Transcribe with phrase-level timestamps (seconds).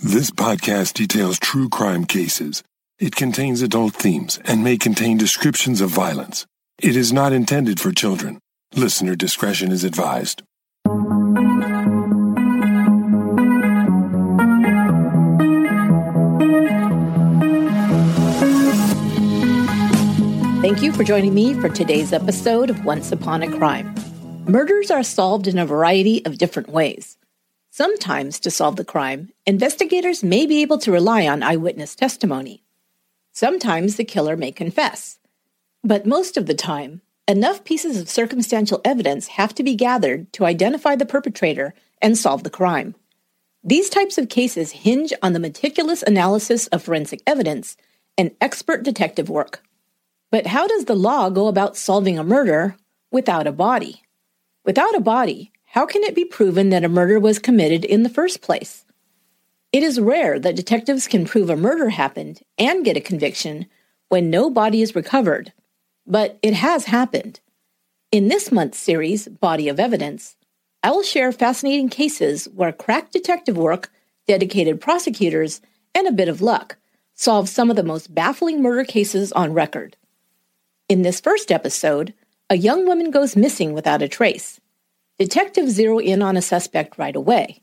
[0.00, 2.62] This podcast details true crime cases.
[3.00, 6.46] It contains adult themes and may contain descriptions of violence.
[6.80, 8.38] It is not intended for children.
[8.76, 10.44] Listener discretion is advised.
[20.62, 23.92] Thank you for joining me for today's episode of Once Upon a Crime.
[24.46, 27.17] Murders are solved in a variety of different ways.
[27.78, 32.64] Sometimes, to solve the crime, investigators may be able to rely on eyewitness testimony.
[33.30, 35.20] Sometimes the killer may confess.
[35.84, 40.44] But most of the time, enough pieces of circumstantial evidence have to be gathered to
[40.44, 41.72] identify the perpetrator
[42.02, 42.96] and solve the crime.
[43.62, 47.76] These types of cases hinge on the meticulous analysis of forensic evidence
[48.18, 49.62] and expert detective work.
[50.32, 52.74] But how does the law go about solving a murder
[53.12, 54.02] without a body?
[54.64, 58.08] Without a body, how can it be proven that a murder was committed in the
[58.08, 58.86] first place?
[59.70, 63.66] It is rare that detectives can prove a murder happened and get a conviction
[64.08, 65.52] when no body is recovered,
[66.06, 67.40] but it has happened.
[68.10, 70.36] In this month's series, Body of Evidence,
[70.82, 73.90] I will share fascinating cases where crack detective work,
[74.26, 75.60] dedicated prosecutors,
[75.94, 76.78] and a bit of luck
[77.14, 79.98] solve some of the most baffling murder cases on record.
[80.88, 82.14] In this first episode,
[82.48, 84.57] a young woman goes missing without a trace.
[85.18, 87.60] Detectives zero in on a suspect right away.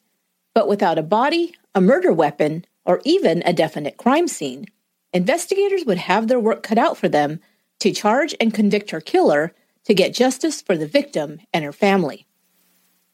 [0.54, 4.66] But without a body, a murder weapon, or even a definite crime scene,
[5.14, 7.40] investigators would have their work cut out for them
[7.80, 9.54] to charge and convict her killer
[9.86, 12.26] to get justice for the victim and her family.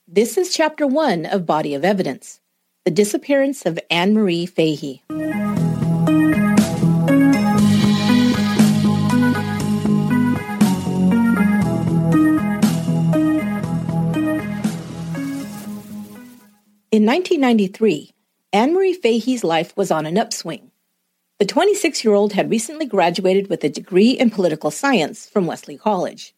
[0.07, 2.39] This is Chapter 1 of Body of Evidence
[2.83, 5.03] The Disappearance of Anne Marie Fahey.
[16.91, 18.11] In 1993,
[18.51, 20.71] Anne Marie Fahey's life was on an upswing.
[21.39, 25.77] The 26 year old had recently graduated with a degree in political science from Wesley
[25.77, 26.35] College.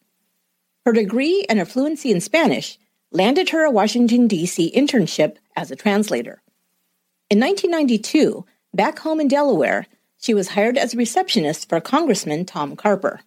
[0.86, 2.78] Her degree and her fluency in Spanish
[3.10, 4.70] landed her a Washington, D.C.
[4.76, 6.40] internship as a translator.
[7.28, 9.88] In 1992, back home in Delaware,
[10.18, 13.22] she was hired as a receptionist for Congressman Tom Carper.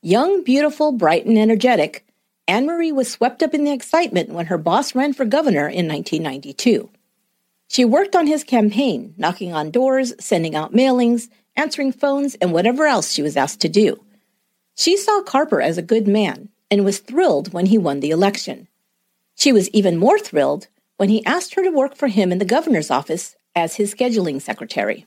[0.00, 2.06] Young, beautiful, bright, and energetic,
[2.50, 5.86] Anne Marie was swept up in the excitement when her boss ran for governor in
[5.86, 6.90] 1992.
[7.68, 12.86] She worked on his campaign, knocking on doors, sending out mailings, answering phones, and whatever
[12.86, 14.04] else she was asked to do.
[14.74, 18.66] She saw Carper as a good man and was thrilled when he won the election.
[19.36, 22.44] She was even more thrilled when he asked her to work for him in the
[22.44, 25.06] governor's office as his scheduling secretary.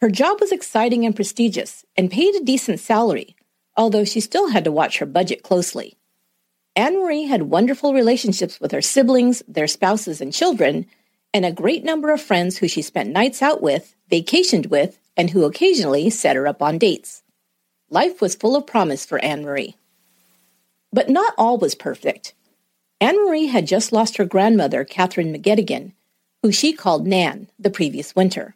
[0.00, 3.36] Her job was exciting and prestigious and paid a decent salary,
[3.76, 5.96] although she still had to watch her budget closely.
[6.74, 10.86] Anne Marie had wonderful relationships with her siblings, their spouses, and children,
[11.34, 15.30] and a great number of friends who she spent nights out with, vacationed with, and
[15.30, 17.22] who occasionally set her up on dates.
[17.90, 19.76] Life was full of promise for Anne Marie.
[20.90, 22.32] But not all was perfect.
[23.00, 25.92] Anne Marie had just lost her grandmother, Catherine McGettigan,
[26.42, 28.54] who she called Nan, the previous winter.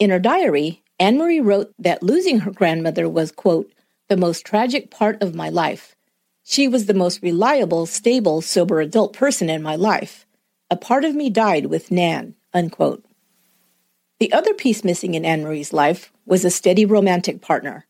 [0.00, 3.70] In her diary, Anne Marie wrote that losing her grandmother was, quote,
[4.08, 5.94] the most tragic part of my life
[6.50, 10.24] she was the most reliable, stable, sober adult person in my life.
[10.70, 12.36] A part of me died with Nan.
[12.54, 13.04] Unquote.
[14.18, 17.84] The other piece missing in Anne Marie's life was a steady romantic partner.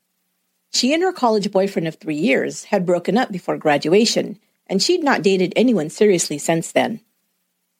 [0.72, 5.04] She and her college boyfriend of three years had broken up before graduation, and she'd
[5.04, 7.00] not dated anyone seriously since then.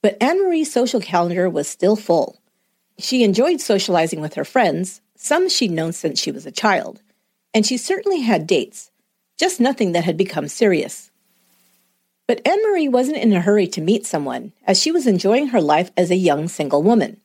[0.00, 2.40] But Anne Marie's social calendar was still full.
[2.98, 7.02] She enjoyed socializing with her friends, some she'd known since she was a child,
[7.52, 8.92] and she certainly had dates,
[9.38, 11.10] just nothing that had become serious.
[12.26, 15.60] But Anne Marie wasn't in a hurry to meet someone, as she was enjoying her
[15.60, 17.20] life as a young single woman.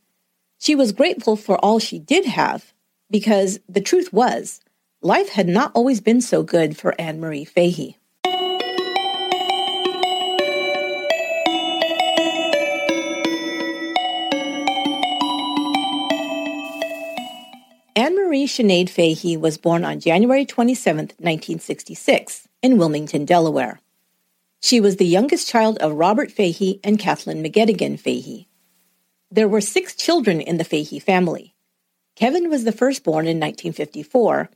[0.60, 2.72] She was grateful for all she did have,
[3.12, 4.62] because the truth was,
[5.02, 7.98] life had not always been so good for Anne Marie Fahey.
[18.34, 23.80] Marie Sinead Fahey was born on January 27, 1966, in Wilmington, Delaware.
[24.60, 28.48] She was the youngest child of Robert Fahey and Kathleen McGettigan Fahey.
[29.30, 31.54] There were six children in the Fahey family.
[32.16, 34.50] Kevin was the firstborn in 1954,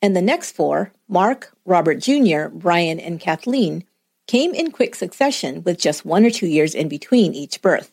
[0.00, 3.82] and the next four, Mark, Robert Jr., Brian, and Kathleen,
[4.28, 7.90] came in quick succession with just one or two years in between each birth.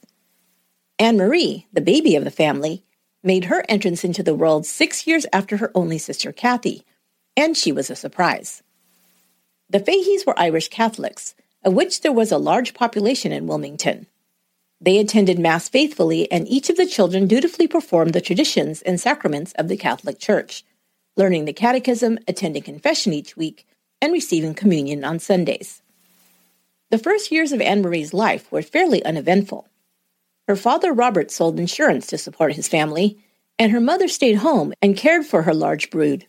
[1.00, 2.84] Anne Marie, the baby of the family,
[3.24, 6.84] made her entrance into the world six years after her only sister Kathy,
[7.38, 8.62] and she was a surprise.
[9.70, 11.34] The Faheys were Irish Catholics,
[11.64, 14.08] of which there was a large population in Wilmington.
[14.82, 19.54] They attended Mass faithfully, and each of the children dutifully performed the traditions and sacraments
[19.54, 20.66] of the Catholic Church,
[21.16, 23.66] learning the catechism, attending confession each week,
[24.02, 25.82] and receiving communion on Sundays.
[26.90, 29.68] The first years of Anne Marie's life were fairly uneventful.
[30.48, 33.18] Her father Robert sold insurance to support his family,
[33.58, 36.28] and her mother stayed home and cared for her large brood.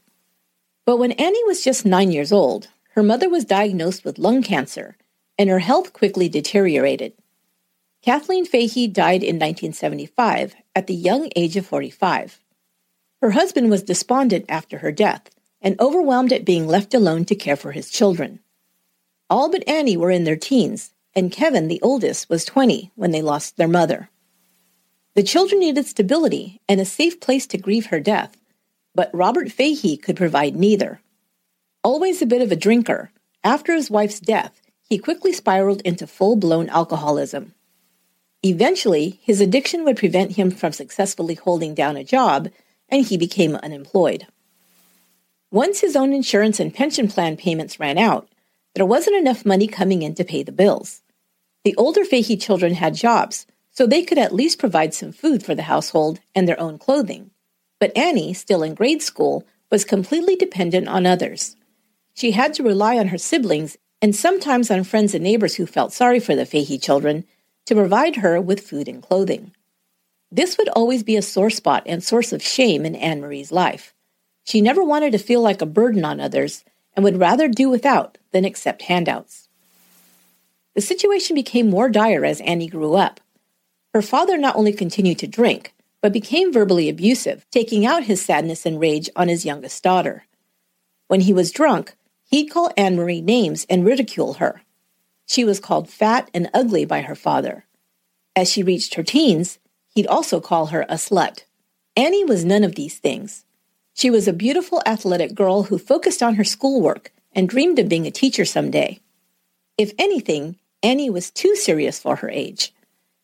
[0.86, 4.96] But when Annie was just nine years old, her mother was diagnosed with lung cancer,
[5.36, 7.14] and her health quickly deteriorated.
[8.02, 12.38] Kathleen Fahey died in 1975 at the young age of 45.
[13.20, 17.56] Her husband was despondent after her death and overwhelmed at being left alone to care
[17.56, 18.40] for his children.
[19.28, 23.22] All but Annie were in their teens, and Kevin, the oldest, was 20 when they
[23.22, 24.10] lost their mother.
[25.14, 28.36] The children needed stability and a safe place to grieve her death,
[28.94, 31.00] but Robert Fahey could provide neither.
[31.84, 33.12] Always a bit of a drinker,
[33.44, 37.54] after his wife's death, he quickly spiraled into full blown alcoholism.
[38.42, 42.50] Eventually, his addiction would prevent him from successfully holding down a job,
[42.88, 44.26] and he became unemployed.
[45.50, 48.28] Once his own insurance and pension plan payments ran out,
[48.74, 51.02] there wasn't enough money coming in to pay the bills.
[51.64, 55.54] The older Fahey children had jobs, so they could at least provide some food for
[55.54, 57.30] the household and their own clothing.
[57.80, 61.56] But Annie, still in grade school, was completely dependent on others.
[62.14, 65.92] She had to rely on her siblings and sometimes on friends and neighbors who felt
[65.92, 67.24] sorry for the Fahey children
[67.66, 69.52] to provide her with food and clothing.
[70.30, 73.94] This would always be a sore spot and source of shame in Anne Marie's life.
[74.44, 78.18] She never wanted to feel like a burden on others and would rather do without
[78.32, 79.43] than accept handouts.
[80.74, 83.20] The situation became more dire as Annie grew up.
[83.92, 85.72] Her father not only continued to drink,
[86.02, 90.26] but became verbally abusive, taking out his sadness and rage on his youngest daughter.
[91.06, 91.94] When he was drunk,
[92.24, 94.62] he'd call Anne Marie names and ridicule her.
[95.26, 97.64] She was called fat and ugly by her father.
[98.36, 99.58] As she reached her teens,
[99.94, 101.44] he'd also call her a slut.
[101.96, 103.44] Annie was none of these things.
[103.94, 108.06] She was a beautiful athletic girl who focused on her schoolwork and dreamed of being
[108.06, 109.00] a teacher someday.
[109.78, 112.74] If anything, Annie was too serious for her age.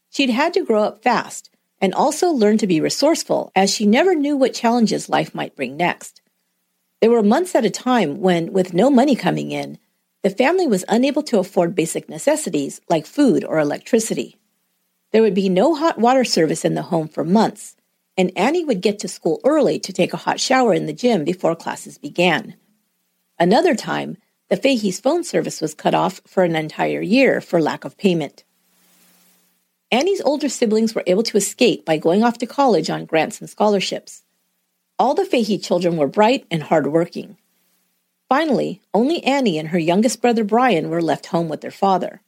[0.08, 4.14] She'd had to grow up fast and also learn to be resourceful as she never
[4.14, 6.22] knew what challenges life might bring next.
[7.02, 9.78] There were months at a time when, with no money coming in,
[10.22, 14.38] the family was unable to afford basic necessities like food or electricity.
[15.12, 17.76] There would be no hot water service in the home for months,
[18.16, 21.24] and Annie would get to school early to take a hot shower in the gym
[21.24, 22.54] before classes began.
[23.38, 24.16] Another time,
[24.50, 28.42] the Fahey's phone service was cut off for an entire year for lack of payment.
[29.92, 33.48] Annie's older siblings were able to escape by going off to college on grants and
[33.48, 34.22] scholarships.
[34.98, 37.36] All the Fahey children were bright and hardworking.
[38.28, 42.20] Finally, only Annie and her youngest brother Brian were left home with their father.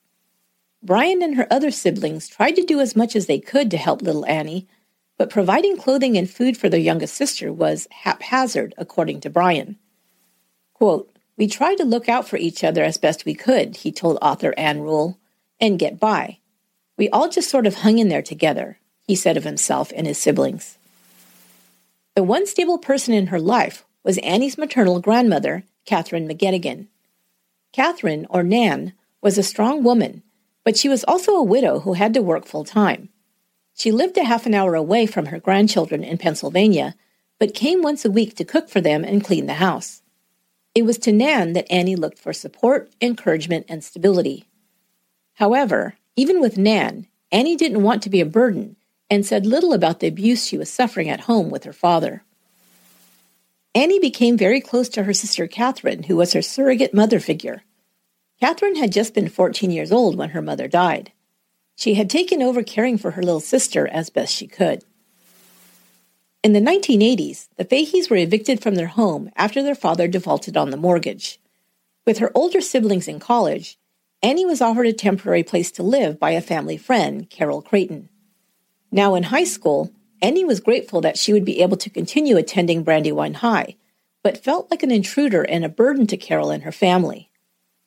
[0.82, 4.00] Brian and her other siblings tried to do as much as they could to help
[4.02, 4.66] little Annie,
[5.18, 9.76] but providing clothing and food for their youngest sister was haphazard, according to Brian.
[10.74, 14.18] Quote, we tried to look out for each other as best we could, he told
[14.20, 15.18] author Ann Rule,
[15.60, 16.38] and get by.
[16.96, 20.18] We all just sort of hung in there together, he said of himself and his
[20.18, 20.78] siblings.
[22.14, 26.88] The one stable person in her life was Annie's maternal grandmother, Catherine McGettigan.
[27.72, 28.92] Catherine, or Nan,
[29.22, 30.22] was a strong woman,
[30.64, 33.08] but she was also a widow who had to work full time.
[33.74, 36.94] She lived a half an hour away from her grandchildren in Pennsylvania,
[37.38, 40.01] but came once a week to cook for them and clean the house.
[40.74, 44.46] It was to Nan that Annie looked for support, encouragement, and stability.
[45.34, 48.76] However, even with Nan, Annie didn't want to be a burden
[49.10, 52.24] and said little about the abuse she was suffering at home with her father.
[53.74, 57.62] Annie became very close to her sister Catherine, who was her surrogate mother figure.
[58.40, 61.12] Catherine had just been 14 years old when her mother died.
[61.76, 64.84] She had taken over caring for her little sister as best she could.
[66.42, 70.70] In the 1980s, the Faheys were evicted from their home after their father defaulted on
[70.70, 71.38] the mortgage.
[72.04, 73.78] With her older siblings in college,
[74.22, 78.08] Annie was offered a temporary place to live by a family friend, Carol Creighton.
[78.90, 82.82] Now in high school, Annie was grateful that she would be able to continue attending
[82.82, 83.76] Brandywine High,
[84.24, 87.30] but felt like an intruder and a burden to Carol and her family.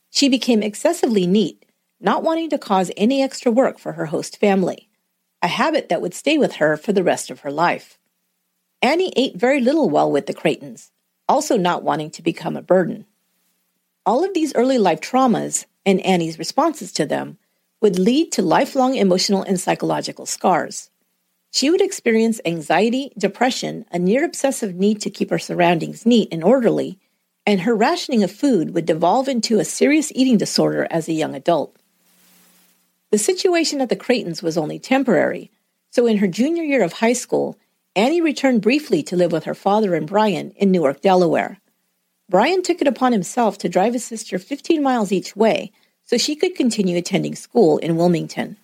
[0.09, 1.65] She became excessively neat
[1.99, 4.89] not wanting to cause any extra work for her host family,
[5.41, 7.97] a habit that would stay with her for the rest of her life.
[8.81, 10.91] Annie ate very little while with the Creightons,
[11.27, 13.05] also not wanting to become a burden.
[14.05, 17.37] All of these early life traumas and Annie's responses to them
[17.81, 20.89] would lead to lifelong emotional and psychological scars.
[21.51, 26.43] She would experience anxiety, depression, a near obsessive need to keep her surroundings neat and
[26.43, 26.99] orderly,
[27.45, 31.33] and her rationing of food would devolve into a serious eating disorder as a young
[31.33, 31.75] adult.
[33.11, 35.51] The situation at the Creightons was only temporary,
[35.91, 37.57] so in her junior year of high school,
[37.95, 41.59] Annie returned briefly to live with her father and Brian in Newark, Delaware.
[42.27, 45.71] Brian took it upon himself to drive his sister 15 miles each way
[46.03, 48.57] so she could continue attending school in Wilmington.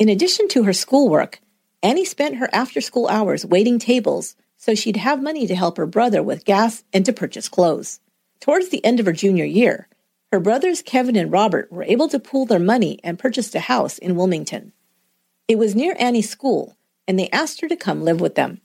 [0.00, 1.40] In addition to her schoolwork,
[1.80, 5.86] Annie spent her after school hours waiting tables so she'd have money to help her
[5.86, 8.00] brother with gas and to purchase clothes.
[8.40, 9.88] Towards the end of her junior year,
[10.32, 13.98] her brothers Kevin and Robert were able to pool their money and purchased a house
[13.98, 14.72] in Wilmington.
[15.46, 16.76] It was near Annie's school,
[17.06, 18.60] and they asked her to come live with them.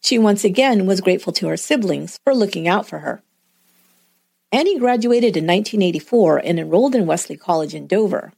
[0.00, 3.22] She once again was grateful to her siblings for looking out for her.
[4.52, 8.32] Annie graduated in 1984 and enrolled in Wesley College in Dover.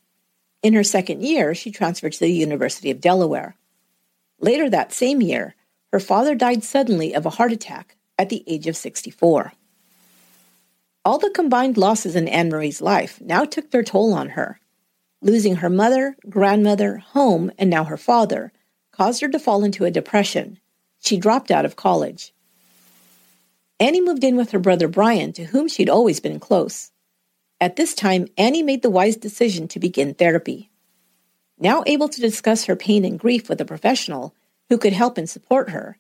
[0.62, 3.56] In her second year, she transferred to the University of Delaware.
[4.40, 5.54] Later that same year,
[5.92, 9.52] her father died suddenly of a heart attack at the age of 64.
[11.04, 14.58] All the combined losses in Anne Marie's life now took their toll on her.
[15.20, 18.52] Losing her mother, grandmother, home, and now her father
[18.96, 20.58] caused her to fall into a depression.
[21.00, 22.32] She dropped out of college.
[23.78, 26.92] Annie moved in with her brother Brian, to whom she'd always been close.
[27.60, 30.70] At this time, Annie made the wise decision to begin therapy.
[31.58, 34.34] Now able to discuss her pain and grief with a professional
[34.70, 35.98] who could help and support her,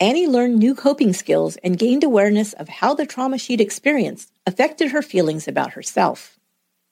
[0.00, 4.92] Annie learned new coping skills and gained awareness of how the trauma she'd experienced affected
[4.92, 6.38] her feelings about herself.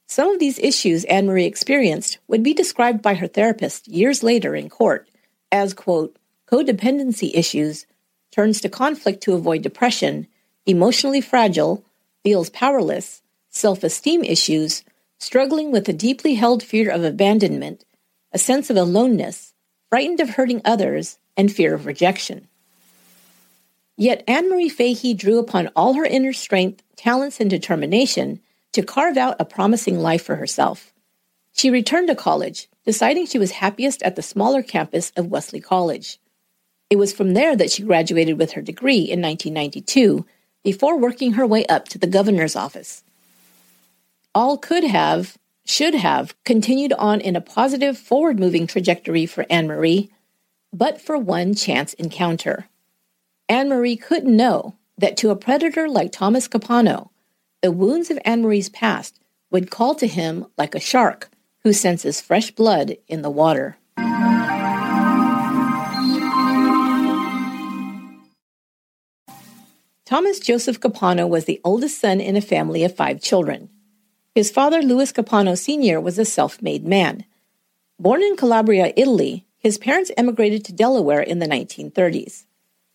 [0.09, 4.57] Some of these issues Anne Marie experienced would be described by her therapist years later
[4.57, 5.09] in court
[5.57, 7.87] as, quote, codependency issues
[8.31, 10.27] turns to conflict to avoid depression,
[10.67, 11.83] emotionally fragile,
[12.23, 14.85] feels powerless, self esteem issues,
[15.19, 17.85] struggling with a deeply held fear of abandonment,
[18.33, 19.55] a sense of aloneness,
[19.89, 22.47] frightened of hurting others, and fear of rejection.
[23.97, 28.41] Yet Anne Marie Fahey drew upon all her inner strength, talents, and determination
[28.73, 30.93] to carve out a promising life for herself.
[31.53, 36.19] She returned to college, deciding she was happiest at the smaller campus of Wesley College.
[36.89, 40.25] It was from there that she graduated with her degree in 1992
[40.63, 43.03] before working her way up to the governor's office.
[44.35, 49.67] All could have, should have, continued on in a positive, forward moving trajectory for Anne
[49.67, 50.11] Marie,
[50.73, 52.69] but for one chance encounter.
[53.49, 57.11] Anne Marie couldn't know that to a predator like Thomas Capano,
[57.63, 59.19] the wounds of Anne Marie's past
[59.51, 61.31] would call to him like a shark
[61.67, 63.77] who senses fresh blood in the water.
[70.05, 73.69] Thomas Joseph Capano was the oldest son in a family of five children.
[74.33, 77.25] His father, Louis Capano Sr., was a self made man.
[77.99, 82.45] Born in Calabria, Italy, his parents emigrated to Delaware in the 1930s.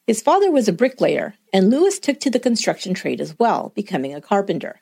[0.08, 4.14] His father was a bricklayer, and Louis took to the construction trade as well, becoming
[4.16, 4.80] a carpenter.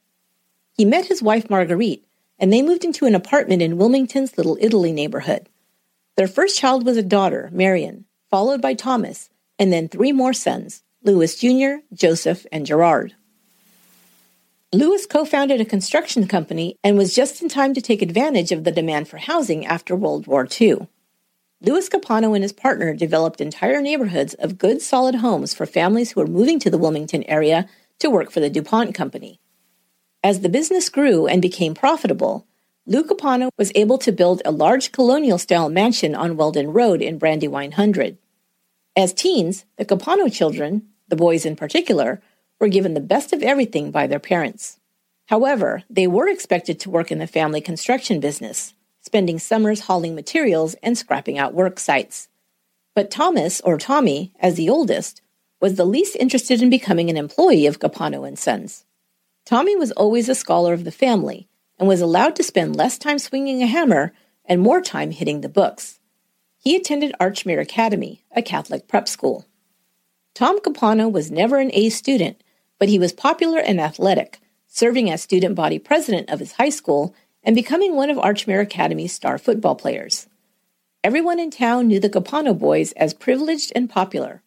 [0.73, 2.05] He met his wife Marguerite,
[2.39, 5.49] and they moved into an apartment in Wilmington's Little Italy neighborhood.
[6.15, 10.83] Their first child was a daughter, Marion, followed by Thomas, and then three more sons,
[11.03, 13.15] Louis Jr., Joseph, and Gerard.
[14.71, 18.63] Louis co founded a construction company and was just in time to take advantage of
[18.63, 20.87] the demand for housing after World War II.
[21.61, 26.21] Louis Capano and his partner developed entire neighborhoods of good, solid homes for families who
[26.21, 27.67] were moving to the Wilmington area
[27.99, 29.39] to work for the DuPont Company.
[30.21, 32.45] As the business grew and became profitable,
[32.85, 37.17] Lou Capano was able to build a large colonial style mansion on Weldon Road in
[37.17, 38.17] Brandywine Hundred.
[38.97, 42.21] As teens, the Capano children, the boys in particular,
[42.59, 44.79] were given the best of everything by their parents.
[45.27, 50.75] However, they were expected to work in the family construction business, spending summers hauling materials
[50.83, 52.27] and scrapping out work sites.
[52.93, 55.21] But Thomas, or Tommy, as the oldest,
[55.61, 58.83] was the least interested in becoming an employee of Capano and Sons.
[59.49, 61.47] Tommy was always a scholar of the family
[61.79, 64.13] and was allowed to spend less time swinging a hammer
[64.45, 65.99] and more time hitting the books.
[66.59, 69.47] He attended Archmere Academy, a Catholic prep school.
[70.35, 72.43] Tom Capano was never an A student,
[72.77, 77.15] but he was popular and athletic, serving as student body president of his high school
[77.41, 80.27] and becoming one of Archmere Academy's star football players.
[81.03, 84.43] Everyone in town knew the Capano boys as privileged and popular.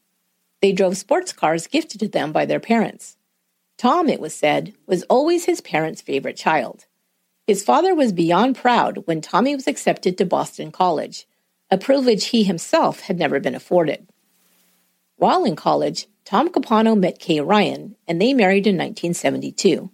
[0.61, 3.17] They drove sports cars gifted to them by their parents.
[3.79, 6.87] Tom, it was said, was always his parents' favorite child.
[7.47, 11.27] His father was beyond proud when Tommy was accepted to Boston College,
[11.71, 14.07] a privilege he himself had never been afforded.
[15.17, 19.91] While in college, Tom Capano met Kay Ryan, and they married in 1972.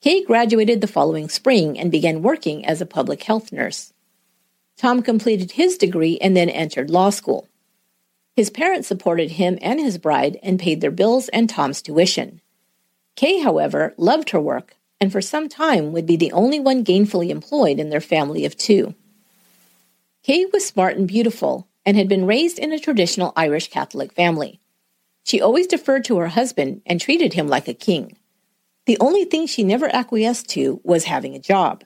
[0.00, 3.92] Kay graduated the following spring and began working as a public health nurse.
[4.76, 7.48] Tom completed his degree and then entered law school.
[8.36, 12.40] His parents supported him and his bride and paid their bills and Tom's tuition.
[13.18, 17.30] Kay, however, loved her work and for some time would be the only one gainfully
[17.30, 18.94] employed in their family of two.
[20.22, 24.60] Kay was smart and beautiful and had been raised in a traditional Irish Catholic family.
[25.24, 28.16] She always deferred to her husband and treated him like a king.
[28.86, 31.82] The only thing she never acquiesced to was having a job.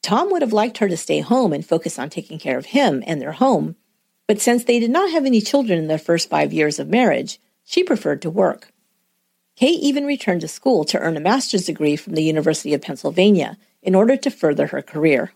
[0.00, 3.02] Tom would have liked her to stay home and focus on taking care of him
[3.04, 3.74] and their home,
[4.28, 7.40] but since they did not have any children in their first five years of marriage,
[7.64, 8.71] she preferred to work.
[9.56, 13.58] Kay even returned to school to earn a master's degree from the University of Pennsylvania
[13.82, 15.32] in order to further her career.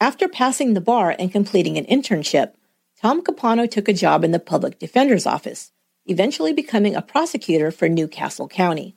[0.00, 2.52] After passing the bar and completing an internship,
[3.00, 5.72] Tom Capano took a job in the public defender's office,
[6.06, 8.94] eventually becoming a prosecutor for New Castle County.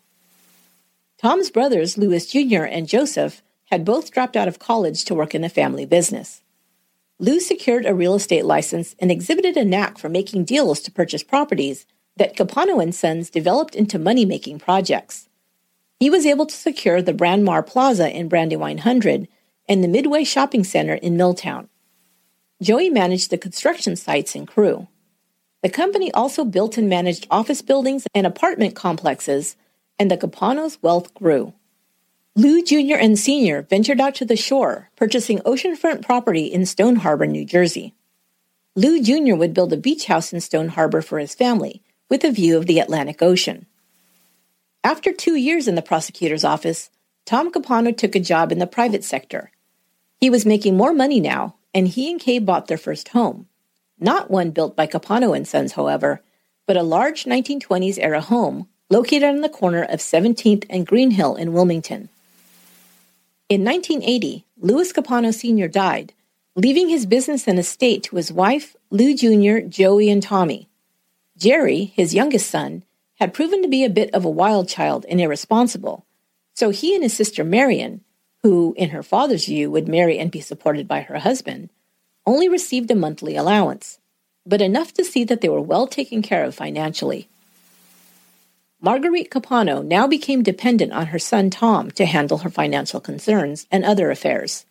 [1.17, 2.63] Tom's brothers, Louis Jr.
[2.63, 6.41] and Joseph, had both dropped out of college to work in the family business.
[7.19, 11.23] Lou secured a real estate license and exhibited a knack for making deals to purchase
[11.23, 11.85] properties
[12.17, 15.29] that Capano and Sons developed into money-making projects.
[15.99, 19.27] He was able to secure the Branmar Plaza in Brandywine Hundred
[19.69, 21.69] and the Midway Shopping Center in Milltown.
[22.61, 24.87] Joey managed the construction sites and crew.
[25.63, 29.55] The company also built and managed office buildings and apartment complexes,
[29.99, 31.53] and the Capanos' wealth grew.
[32.35, 32.95] Lou Jr.
[32.95, 33.63] and Sr.
[33.63, 37.93] ventured out to the shore, purchasing oceanfront property in Stone Harbor, New Jersey.
[38.75, 39.35] Lou Jr.
[39.35, 42.65] would build a beach house in Stone Harbor for his family, with a view of
[42.65, 43.65] the Atlantic Ocean.
[44.83, 46.89] After two years in the prosecutor's office,
[47.25, 49.49] Tom Capano took a job in the private sector.
[50.19, 53.47] He was making more money now, and he and Kay bought their first home.
[53.97, 56.21] Not one built by Capano and Sons, however,
[56.67, 61.53] but a large 1920s era home located on the corner of 17th and Greenhill in
[61.53, 62.09] Wilmington.
[63.47, 65.69] In 1980, Louis Capano Sr.
[65.69, 66.11] died,
[66.57, 70.67] leaving his business and estate to his wife, Lou Jr., Joey, and Tommy.
[71.41, 72.83] Jerry, his youngest son,
[73.15, 76.05] had proven to be a bit of a wild child and irresponsible,
[76.53, 78.01] so he and his sister Marion,
[78.43, 81.71] who, in her father's view, would marry and be supported by her husband,
[82.27, 83.97] only received a monthly allowance,
[84.45, 87.27] but enough to see that they were well taken care of financially.
[88.79, 93.83] Marguerite Capano now became dependent on her son Tom to handle her financial concerns and
[93.83, 94.67] other affairs.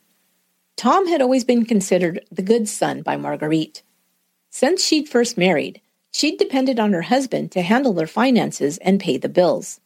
[0.77, 3.83] Tom had always been considered the good son by Marguerite.
[4.51, 5.81] Since she'd first married,
[6.13, 9.81] she'd depended on her husband to handle their finances and pay the bills.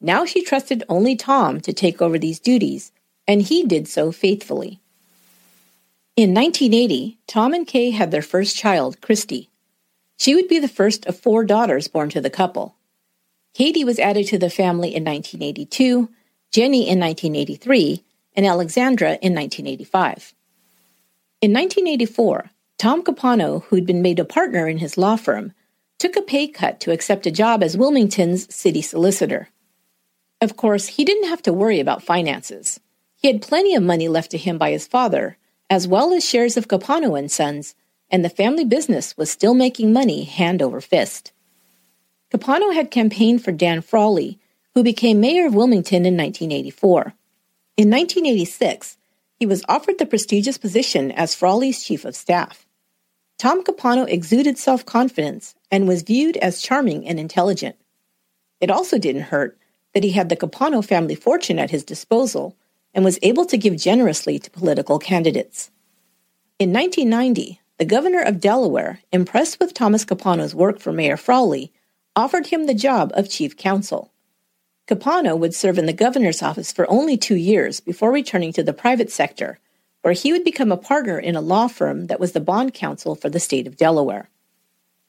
[0.00, 2.92] Now she trusted only Tom to take over these duties,
[3.28, 4.80] and he did so faithfully.
[6.16, 9.48] In 1980, Tom and Kay had their first child, Christy.
[10.18, 12.74] She would be the first of four daughters born to the couple.
[13.54, 16.08] Katie was added to the family in 1982,
[16.52, 20.34] Jenny in 1983, and Alexandra in 1985.
[21.40, 25.52] In 1984, Tom Capano, who'd been made a partner in his law firm,
[25.98, 29.50] took a pay cut to accept a job as Wilmington's city solicitor.
[30.40, 32.80] Of course, he didn't have to worry about finances.
[33.16, 35.36] He had plenty of money left to him by his father,
[35.68, 37.74] as well as shares of Capano and Sons,
[38.10, 41.32] and the family business was still making money hand over fist.
[42.30, 44.38] Capano had campaigned for Dan Frawley,
[44.74, 47.12] who became mayor of Wilmington in 1984.
[47.76, 48.96] In 1986,
[49.38, 52.66] he was offered the prestigious position as Frawley's chief of staff.
[53.40, 57.74] Tom Capano exuded self confidence and was viewed as charming and intelligent.
[58.60, 59.56] It also didn't hurt
[59.94, 62.54] that he had the Capano family fortune at his disposal
[62.92, 65.70] and was able to give generously to political candidates.
[66.58, 71.72] In 1990, the governor of Delaware, impressed with Thomas Capano's work for Mayor Frawley,
[72.14, 74.12] offered him the job of chief counsel.
[74.86, 78.74] Capano would serve in the governor's office for only two years before returning to the
[78.74, 79.58] private sector,
[80.02, 83.14] where he would become a partner in a law firm that was the bond counsel
[83.14, 84.28] for the state of Delaware.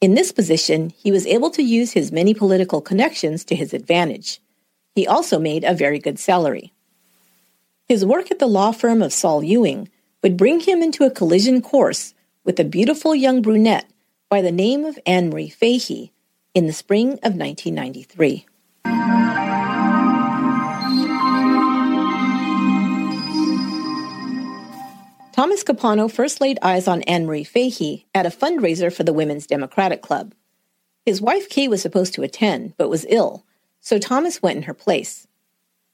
[0.02, 4.42] In this position, he was able to use his many political connections to his advantage.
[4.96, 6.74] He also made a very good salary.
[7.88, 9.90] His work at the law firm of Saul Ewing
[10.24, 13.90] would bring him into a collision course with a beautiful young brunette
[14.30, 16.12] by the name of Anne Marie Fahey,
[16.54, 18.46] in the spring of 1993.
[25.34, 29.48] Thomas Capano first laid eyes on Anne Marie Fahey at a fundraiser for the Women's
[29.48, 30.34] Democratic Club.
[31.06, 33.46] His wife Kay was supposed to attend, but was ill,
[33.80, 35.28] so Thomas went in her place.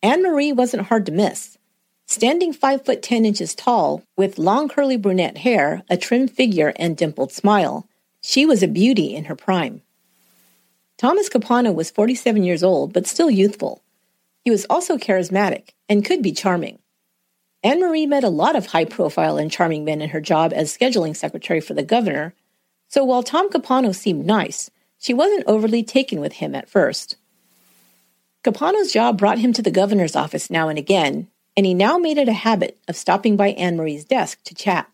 [0.02, 1.60] Anne Marie wasn't hard to miss.
[2.08, 6.98] Standing five foot ten inches tall, with long curly brunette hair, a trim figure, and
[6.98, 7.88] dimpled smile,
[8.22, 9.84] she was a beauty in her prime.
[10.98, 13.84] Thomas Capano was 47 years old, but still youthful.
[14.44, 16.80] He was also charismatic and could be charming.
[17.64, 20.76] Anne Marie met a lot of high profile and charming men in her job as
[20.76, 22.34] scheduling secretary for the governor,
[22.88, 27.18] so while Tom Capano seemed nice, she wasn't overly taken with him at first.
[28.44, 32.18] Capano's job brought him to the governor's office now and again, and he now made
[32.18, 34.90] it a habit of stopping by Anne Marie's desk to chat.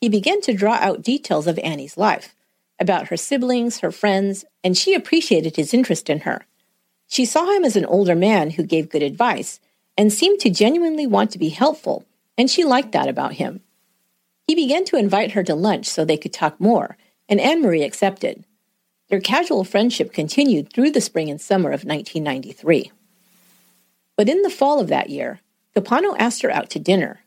[0.00, 2.34] he began to draw out details of Annie's life
[2.80, 6.44] about her siblings, her friends, and she appreciated his interest in her.
[7.08, 9.60] She saw him as an older man who gave good advice
[9.96, 12.04] and seemed to genuinely want to be helpful,
[12.38, 13.60] and she liked that about him.
[14.46, 16.96] He began to invite her to lunch so they could talk more,
[17.28, 18.44] and Anne Marie accepted.
[19.08, 22.90] Their casual friendship continued through the spring and summer of 1993.
[24.16, 25.40] But in the fall of that year,
[25.74, 27.20] Capano asked her out to dinner.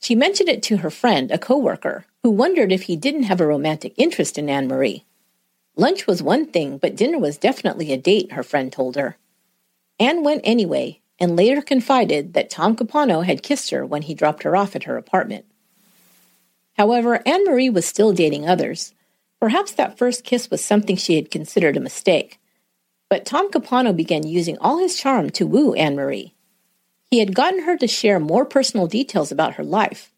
[0.00, 3.46] She mentioned it to her friend, a coworker, who wondered if he didn't have a
[3.46, 5.04] romantic interest in Anne Marie.
[5.76, 9.16] Lunch was one thing, but dinner was definitely a date, her friend told her.
[9.98, 14.42] Anne went anyway, and later confided that Tom Capano had kissed her when he dropped
[14.42, 15.44] her off at her apartment.
[16.72, 18.92] However, Anne Marie was still dating others.
[19.38, 22.40] Perhaps that first kiss was something she had considered a mistake.
[23.08, 26.34] But Tom Capano began using all his charm to woo Anne Marie.
[27.08, 30.12] He had gotten her to share more personal details about her life,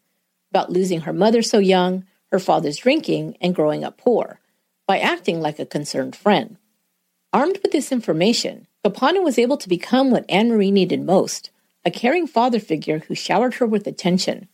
[0.49, 4.39] about losing her mother so young, her father's drinking, and growing up poor,
[4.87, 6.57] by acting like a concerned friend.
[7.31, 11.49] Armed with this information, Capano was able to become what Anne Marie needed most
[11.83, 14.47] a caring father figure who showered her with attention.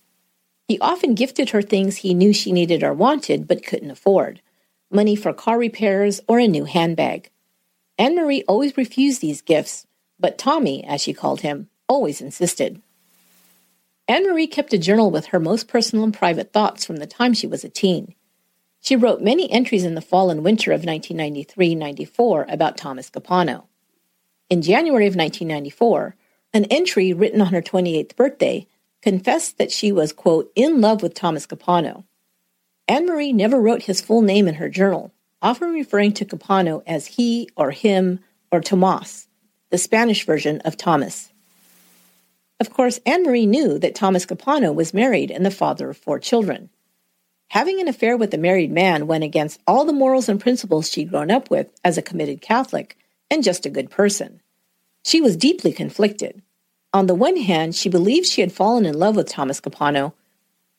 [0.69, 4.41] He often gifted her things he knew she needed or wanted but couldn't afford
[4.89, 7.29] money for car repairs or a new handbag.
[7.97, 9.85] Anne Marie always refused these gifts,
[10.17, 12.81] but Tommy, as she called him, always insisted.
[14.07, 17.33] Anne Marie kept a journal with her most personal and private thoughts from the time
[17.33, 18.15] she was a teen.
[18.79, 23.67] She wrote many entries in the fall and winter of 1993 94 about Thomas Capano.
[24.51, 26.13] In January of 1994,
[26.53, 28.67] an entry written on her 28th birthday
[29.01, 32.03] confessed that she was, quote, in love with Thomas Capano.
[32.85, 37.07] Anne Marie never wrote his full name in her journal, often referring to Capano as
[37.07, 38.19] he or him
[38.51, 39.29] or Tomas,
[39.69, 41.31] the Spanish version of Thomas.
[42.59, 46.19] Of course, Anne Marie knew that Thomas Capano was married and the father of four
[46.19, 46.69] children.
[47.51, 51.09] Having an affair with a married man went against all the morals and principles she'd
[51.09, 52.97] grown up with as a committed Catholic
[53.31, 54.41] and just a good person.
[55.03, 56.43] She was deeply conflicted.
[56.93, 60.13] On the one hand, she believed she had fallen in love with Thomas Capano,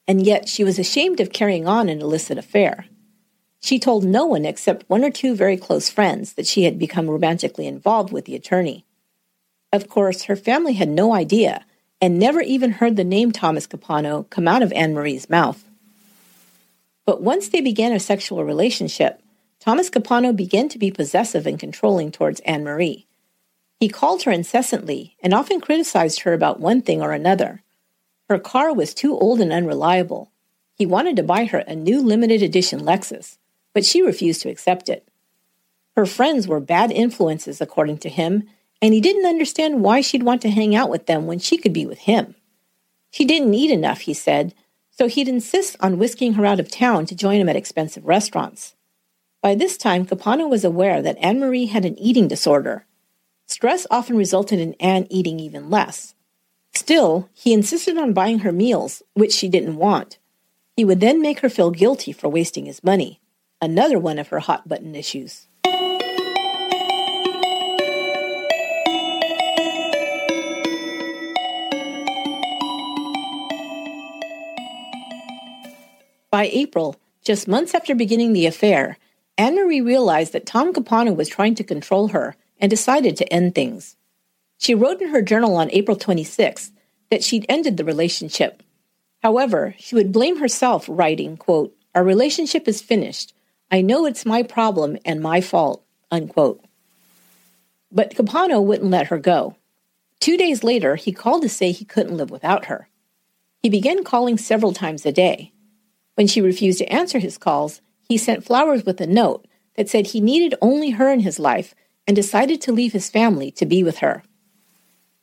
[0.07, 2.85] and yet she was ashamed of carrying on an illicit affair.
[3.61, 7.09] She told no one except one or two very close friends that she had become
[7.09, 8.85] romantically involved with the attorney.
[9.73, 11.65] Of course, her family had no idea
[12.01, 15.65] and never even heard the name Thomas Capano come out of Anne Marie's mouth.
[17.07, 19.22] But once they began a sexual relationship,
[19.63, 23.07] Thomas Capano began to be possessive and controlling towards Anne Marie.
[23.79, 27.63] He called her incessantly and often criticized her about one thing or another.
[28.29, 30.33] Her car was too old and unreliable.
[30.75, 33.39] He wanted to buy her a new limited edition Lexus,
[33.73, 35.07] but she refused to accept it.
[35.95, 38.49] Her friends were bad influences, according to him,
[38.81, 41.73] and he didn't understand why she'd want to hang out with them when she could
[41.73, 42.35] be with him.
[43.13, 44.55] She didn't eat enough, he said,
[44.91, 48.75] so he'd insist on whisking her out of town to join him at expensive restaurants.
[49.43, 52.87] By this time, Capano was aware that Anne Marie had an eating disorder.
[53.47, 56.15] Stress often resulted in Anne eating even less.
[56.73, 60.19] Still, he insisted on buying her meals, which she didn't want.
[60.77, 63.21] He would then make her feel guilty for wasting his money,
[63.61, 65.49] another one of her hot button issues.
[76.31, 78.99] By April, just months after beginning the affair,
[79.43, 83.57] Anne Marie realized that Tom Capano was trying to control her and decided to end
[83.57, 83.97] things.
[84.57, 86.71] She wrote in her journal on April 26
[87.11, 88.63] that she'd ended the relationship.
[89.21, 93.35] However, she would blame herself, writing, quote, Our relationship is finished.
[93.69, 96.65] I know it's my problem and my fault, unquote.
[97.91, 99.57] But Capano wouldn't let her go.
[100.21, 102.89] Two days later, he called to say he couldn't live without her.
[103.61, 105.51] He began calling several times a day.
[106.15, 107.81] When she refused to answer his calls,
[108.13, 111.75] he sent flowers with a note that said he needed only her in his life
[112.07, 114.23] and decided to leave his family to be with her.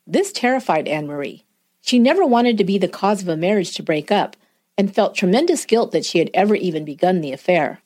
[0.08, 1.45] This terrified Anne Marie.
[1.82, 4.36] She never wanted to be the cause of a marriage to break up
[4.75, 7.80] and felt tremendous guilt that she had ever even begun the affair.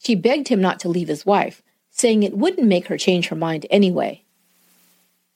[0.00, 3.36] She begged him not to leave his wife, saying it wouldn't make her change her
[3.36, 4.24] mind anyway.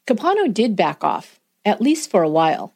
[0.08, 2.74] Capano did back off, at least for a while.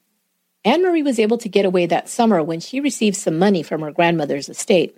[0.64, 3.80] Anne Marie was able to get away that summer when she received some money from
[3.80, 4.96] her grandmother's estate.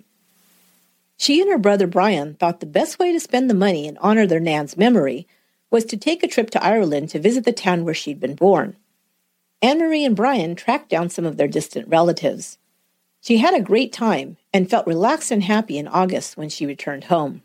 [1.17, 4.27] She and her brother Brian thought the best way to spend the money and honor
[4.27, 5.27] their Nan's memory
[5.71, 8.75] was to take a trip to Ireland to visit the town where she'd been born.
[9.61, 12.57] Anne Marie and Brian tracked down some of their distant relatives.
[13.21, 17.05] She had a great time and felt relaxed and happy in August when she returned
[17.05, 17.41] home.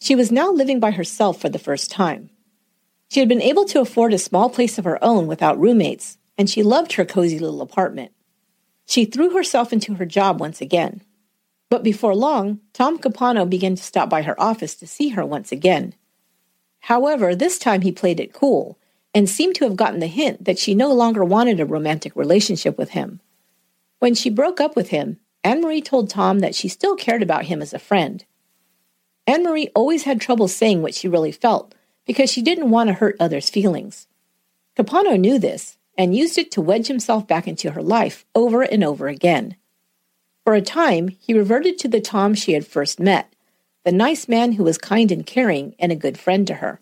[0.00, 2.30] She was now living by herself for the first time.
[3.10, 6.48] She had been able to afford a small place of her own without roommates, and
[6.48, 8.12] she loved her cozy little apartment.
[8.86, 11.00] She threw herself into her job once again.
[11.74, 15.50] But before long, Tom Capano began to stop by her office to see her once
[15.50, 15.96] again.
[16.82, 18.78] However, this time he played it cool
[19.12, 22.78] and seemed to have gotten the hint that she no longer wanted a romantic relationship
[22.78, 23.18] with him.
[23.98, 27.46] When she broke up with him, Anne Marie told Tom that she still cared about
[27.46, 28.24] him as a friend.
[29.26, 31.74] Anne Marie always had trouble saying what she really felt
[32.06, 34.06] because she didn't want to hurt others' feelings.
[34.76, 38.84] Capano knew this and used it to wedge himself back into her life over and
[38.84, 39.56] over again.
[40.44, 43.32] For a time, he reverted to the Tom she had first met,
[43.84, 46.80] the nice man who was kind and caring and a good friend to her.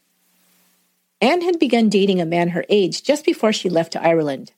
[1.21, 4.53] Anne had begun dating a man her age just before she left to Ireland.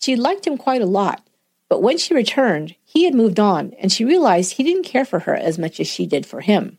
[0.00, 1.24] She liked him quite a lot,
[1.68, 5.20] but when she returned, he had moved on and she realized he didn't care for
[5.20, 6.78] her as much as she did for him.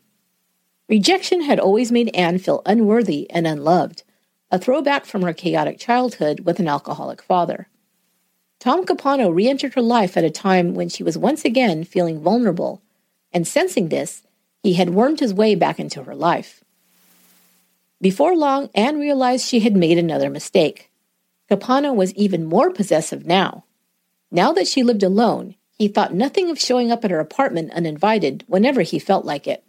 [0.90, 4.02] Rejection had always made Anne feel unworthy and unloved,
[4.50, 7.68] a throwback from her chaotic childhood with an alcoholic father.
[8.62, 12.20] Tom Capano re entered her life at a time when she was once again feeling
[12.20, 12.80] vulnerable,
[13.32, 14.22] and sensing this,
[14.62, 16.62] he had wormed his way back into her life.
[18.00, 20.92] Before long, Anne realized she had made another mistake.
[21.48, 23.64] Capano was even more possessive now.
[24.30, 28.44] Now that she lived alone, he thought nothing of showing up at her apartment uninvited
[28.46, 29.64] whenever he felt like it.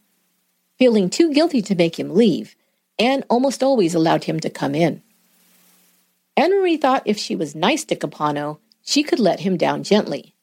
[0.77, 2.55] Feeling too guilty to make him leave,
[2.99, 5.01] Anne almost always allowed him to come in.
[6.37, 10.35] Anne Marie thought if she was nice to Capano, she could let him down gently.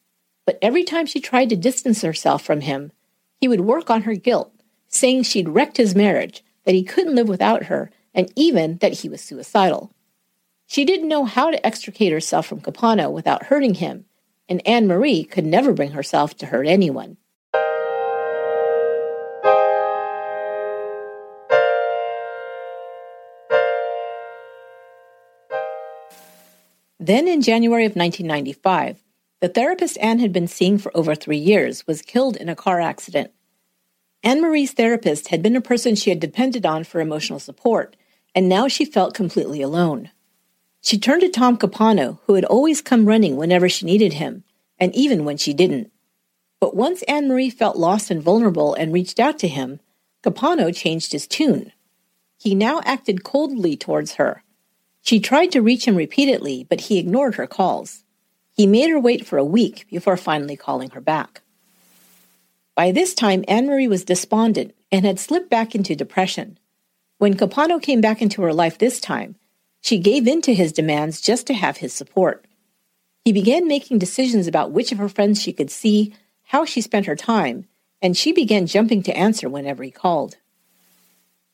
[0.46, 2.92] But every time she tried to distance herself from him,
[3.36, 4.52] he would work on her guilt,
[4.88, 9.08] saying she'd wrecked his marriage, that he couldn't live without her, and even that he
[9.08, 9.92] was suicidal.
[10.66, 14.06] She didn't know how to extricate herself from Capano without hurting him,
[14.48, 17.16] and Anne Marie could never bring herself to hurt anyone.
[27.02, 29.02] Then, in January of 1995,
[29.40, 32.78] the therapist Anne had been seeing for over three years was killed in a car
[32.78, 33.30] accident.
[34.22, 37.96] Anne Marie's therapist had been a person she had depended on for emotional support,
[38.34, 40.10] and now she felt completely alone.
[40.82, 44.44] She turned to Tom Capano, who had always come running whenever she needed him,
[44.78, 45.90] and even when she didn't.
[46.60, 49.80] But once Anne Marie felt lost and vulnerable and reached out to him,
[50.22, 51.72] Capano changed his tune.
[52.38, 54.42] He now acted coldly towards her,
[55.02, 58.04] she tried to reach him repeatedly, but he ignored her calls.
[58.56, 61.42] He made her wait for a week before finally calling her back.
[62.74, 66.58] By this time, Anne Marie was despondent and had slipped back into depression.
[67.18, 69.36] When Capano came back into her life this time,
[69.82, 72.44] she gave in to his demands just to have his support.
[73.24, 77.06] He began making decisions about which of her friends she could see, how she spent
[77.06, 77.66] her time,
[78.02, 80.36] and she began jumping to answer whenever he called.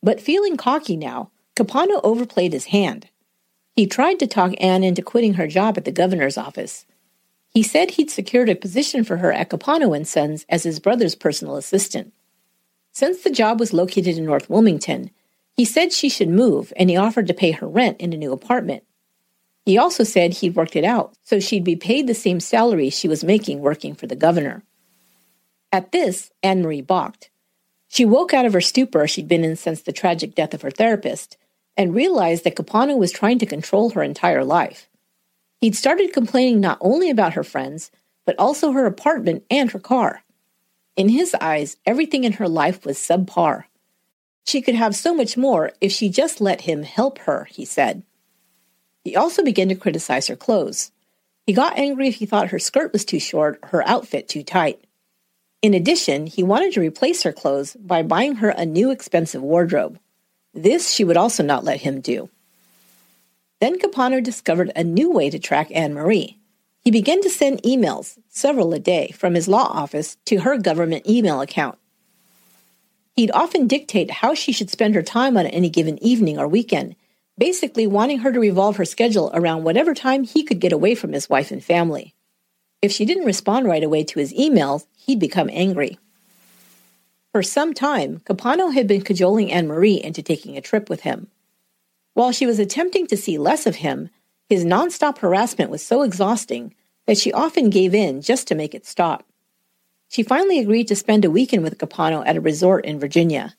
[0.02, 3.08] But feeling cocky now, Capano overplayed his hand.
[3.76, 6.86] He tried to talk Anne into quitting her job at the governor's office.
[7.50, 11.14] He said he'd secured a position for her at Capano and Sons as his brother's
[11.14, 12.14] personal assistant.
[12.92, 15.10] Since the job was located in North Wilmington,
[15.52, 18.32] he said she should move and he offered to pay her rent in a new
[18.32, 18.82] apartment.
[19.66, 23.08] He also said he'd worked it out so she'd be paid the same salary she
[23.08, 24.62] was making working for the governor.
[25.70, 27.28] At this, Anne Marie balked.
[27.88, 30.70] She woke out of her stupor she'd been in since the tragic death of her
[30.70, 31.36] therapist
[31.76, 34.88] and realized that Capano was trying to control her entire life.
[35.60, 37.90] He'd started complaining not only about her friends,
[38.24, 40.22] but also her apartment and her car.
[40.96, 43.64] In his eyes, everything in her life was subpar.
[44.44, 48.02] She could have so much more if she just let him help her, he said.
[49.04, 50.92] He also began to criticize her clothes.
[51.46, 54.42] He got angry if he thought her skirt was too short or her outfit too
[54.42, 54.84] tight.
[55.62, 59.98] In addition, he wanted to replace her clothes by buying her a new expensive wardrobe.
[60.56, 62.30] This she would also not let him do.
[63.60, 66.38] Then Capano discovered a new way to track Anne Marie.
[66.80, 71.06] He began to send emails, several a day, from his law office to her government
[71.06, 71.78] email account.
[73.16, 76.96] He'd often dictate how she should spend her time on any given evening or weekend,
[77.36, 81.12] basically wanting her to revolve her schedule around whatever time he could get away from
[81.12, 82.14] his wife and family.
[82.80, 85.98] If she didn't respond right away to his emails, he'd become angry.
[87.36, 91.26] For some time, Capano had been cajoling Anne Marie into taking a trip with him.
[92.14, 94.08] While she was attempting to see less of him,
[94.48, 98.86] his nonstop harassment was so exhausting that she often gave in just to make it
[98.86, 99.22] stop.
[100.08, 103.54] She finally agreed to spend a weekend with Capano at a resort in Virginia.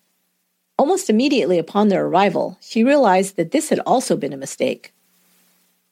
[0.79, 4.91] Almost immediately upon their arrival, she realized that this had also been a mistake.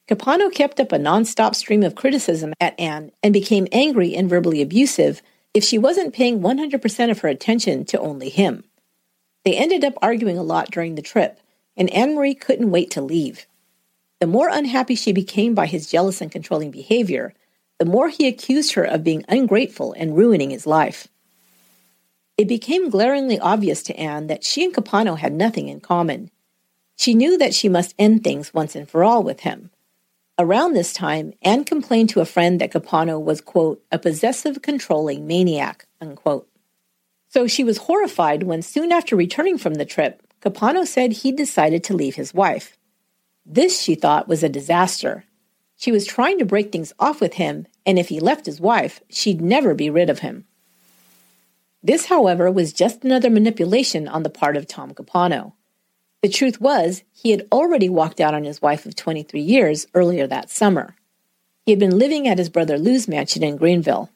[0.07, 4.63] Capano kept up a nonstop stream of criticism at Anne and became angry and verbally
[4.63, 5.21] abusive
[5.55, 8.65] if she wasn't paying 100% of her attention to only him.
[9.45, 11.39] They ended up arguing a lot during the trip,
[11.77, 13.47] and Anne Marie couldn't wait to leave.
[14.19, 17.33] The more unhappy she became by his jealous and controlling behavior,
[17.79, 21.07] the more he accused her of being ungrateful and ruining his life.
[22.37, 26.31] It became glaringly obvious to Anne that she and Capano had nothing in common.
[26.97, 29.69] She knew that she must end things once and for all with him.
[30.37, 35.25] Around this time, Anne complained to a friend that Capano was, quote, a possessive, controlling
[35.25, 36.49] maniac, unquote.
[37.29, 41.83] So she was horrified when, soon after returning from the trip, Capano said he'd decided
[41.85, 42.77] to leave his wife.
[43.45, 45.23] This, she thought, was a disaster.
[45.77, 49.01] She was trying to break things off with him, and if he left his wife,
[49.09, 50.45] she'd never be rid of him.
[51.81, 55.54] This, however, was just another manipulation on the part of Tom Capano.
[56.25, 60.25] The truth was, he had already walked out on his wife of 23 years earlier
[60.25, 60.95] that summer.
[61.67, 64.09] He had been living at his brother Lou's mansion in Greenville.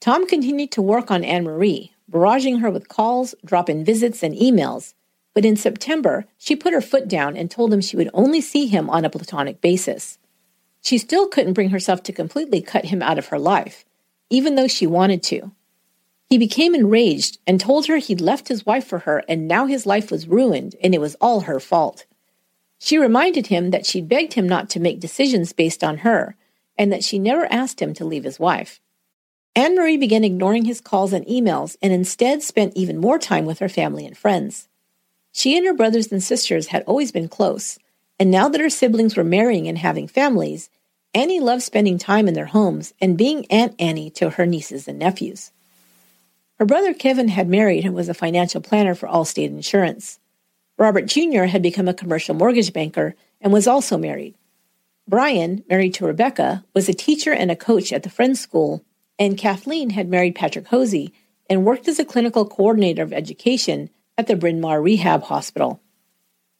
[0.00, 4.34] Tom continued to work on Anne Marie, barraging her with calls, drop in visits, and
[4.34, 4.94] emails.
[5.32, 8.66] But in September, she put her foot down and told him she would only see
[8.66, 10.18] him on a platonic basis.
[10.80, 13.84] She still couldn't bring herself to completely cut him out of her life,
[14.28, 15.52] even though she wanted to.
[16.34, 19.86] He became enraged and told her he'd left his wife for her and now his
[19.86, 22.06] life was ruined and it was all her fault.
[22.76, 26.34] She reminded him that she'd begged him not to make decisions based on her
[26.76, 28.80] and that she never asked him to leave his wife.
[29.54, 33.60] Anne Marie began ignoring his calls and emails and instead spent even more time with
[33.60, 34.66] her family and friends.
[35.30, 37.78] She and her brothers and sisters had always been close,
[38.18, 40.68] and now that her siblings were marrying and having families,
[41.14, 44.98] Annie loved spending time in their homes and being Aunt Annie to her nieces and
[44.98, 45.52] nephews.
[46.58, 50.18] Her brother Kevin had married and was a financial planner for Allstate Insurance.
[50.78, 51.44] Robert Jr.
[51.44, 54.36] had become a commercial mortgage banker and was also married.
[55.06, 58.84] Brian, married to Rebecca, was a teacher and a coach at the Friends School
[59.18, 61.12] and Kathleen had married Patrick Hosey
[61.48, 65.80] and worked as a clinical coordinator of education at the Bryn Mawr Rehab Hospital.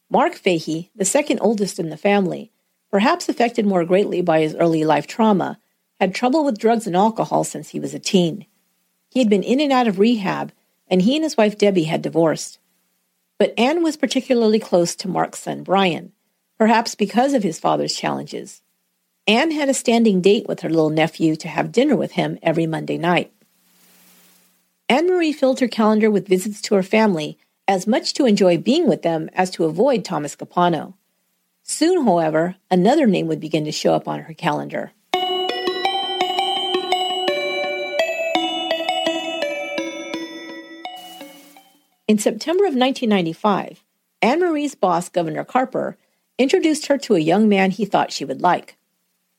[0.09, 2.51] Mark Fahey, the second oldest in the family,
[2.91, 5.57] perhaps affected more greatly by his early life trauma,
[5.99, 8.45] had trouble with drugs and alcohol since he was a teen.
[9.15, 10.51] He had been in and out of rehab,
[10.89, 12.59] and he and his wife Debbie had divorced.
[13.39, 16.11] But Anne was particularly close to Mark's son Brian,
[16.57, 18.61] perhaps because of his father's challenges.
[19.25, 22.67] Anne had a standing date with her little nephew to have dinner with him every
[22.67, 23.31] Monday night.
[24.89, 27.37] Anne Marie filled her calendar with visits to her family,
[27.69, 30.97] as much to enjoy being with them as to avoid Thomas Capano.
[31.63, 34.91] Soon, however, another name would begin to show up on her calendar.
[42.07, 43.83] In September of 1995,
[44.21, 45.97] Anne Marie's boss, Governor Carper,
[46.37, 48.77] introduced her to a young man he thought she would like.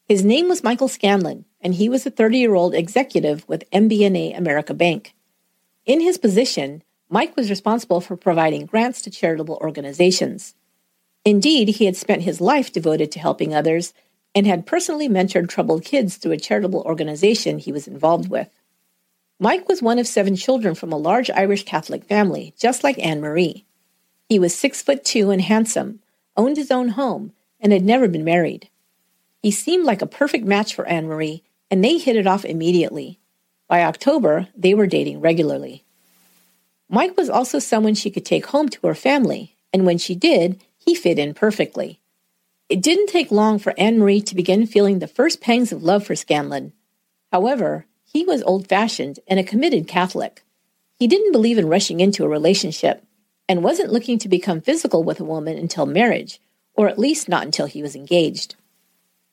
[0.09, 4.37] His name was Michael Scanlon, and he was a 30 year old executive with MBNA
[4.37, 5.15] America Bank.
[5.85, 10.57] In his position, Mike was responsible for providing grants to charitable organizations.
[11.25, 13.95] Indeed, he had spent his life devoted to helping others
[14.35, 18.51] and had personally mentored troubled kids through a charitable organization he was involved with.
[19.39, 23.21] Mike was one of seven children from a large Irish Catholic family, just like Anne
[23.21, 23.67] Marie.
[24.29, 26.01] He was six foot two and handsome,
[26.37, 28.71] owned his own home, and had never been married.
[29.43, 33.19] He seemed like a perfect match for Anne Marie, and they hit it off immediately.
[33.69, 35.85] By October, they were dating regularly.
[36.89, 40.63] Mike was also someone she could take home to her family, and when she did,
[40.79, 42.01] he fit in perfectly.
[42.69, 46.07] It didn't take long for Anne Marie to begin feeling the first pangs of love
[46.07, 46.73] for Scanlon.
[47.31, 47.87] However,
[48.17, 50.43] he was old fashioned and a committed Catholic.
[50.99, 53.05] He didn't believe in rushing into a relationship
[53.47, 56.41] and wasn't looking to become physical with a woman until marriage,
[56.73, 58.55] or at least not until he was engaged.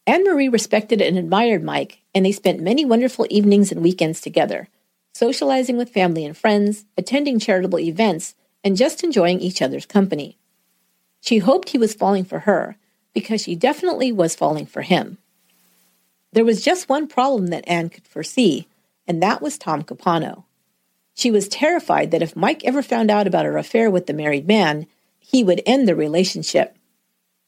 [0.06, 4.68] Anne Marie respected and admired Mike, and they spent many wonderful evenings and weekends together,
[5.14, 10.38] socializing with family and friends, attending charitable events, and just enjoying each other's company.
[11.22, 12.76] She hoped he was falling for her,
[13.14, 15.20] because she definitely was falling for him.
[16.34, 18.68] There was just one problem that Anne could foresee,
[19.08, 20.46] and that was Tom Capano.
[21.14, 24.48] She was terrified that if Mike ever found out about her affair with the married
[24.48, 24.88] man,
[25.20, 26.78] he would end the relationship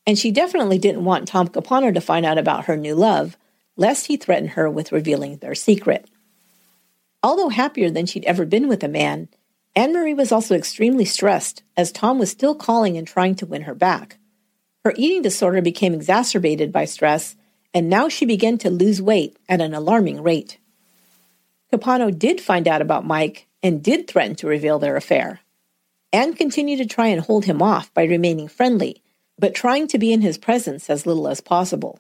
[0.06, 3.38] and she definitely didn't want Tom Capano to find out about her new love,
[3.76, 6.08] lest he threaten her with revealing their secret.
[7.24, 9.30] Although happier than she'd ever been with a man,
[9.76, 13.64] Anne Marie was also extremely stressed as Tom was still calling and trying to win
[13.64, 14.18] her back.
[14.84, 17.36] Her eating disorder became exacerbated by stress,
[17.74, 20.60] and now she began to lose weight at an alarming rate.
[21.72, 25.42] Capano did find out about Mike and did threaten to reveal their affair.
[26.14, 29.02] Anne continued to try and hold him off by remaining friendly
[29.38, 32.00] but trying to be in his presence as little as possible.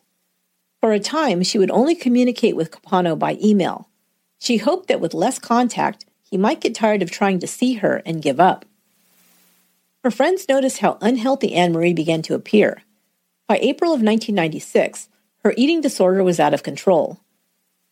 [0.81, 3.89] For a time, she would only communicate with Capano by email.
[4.39, 8.01] She hoped that with less contact, he might get tired of trying to see her
[8.05, 8.65] and give up.
[10.03, 12.83] Her friends noticed how unhealthy Anne Marie began to appear.
[13.47, 15.09] By April of 1996,
[15.43, 17.19] her eating disorder was out of control.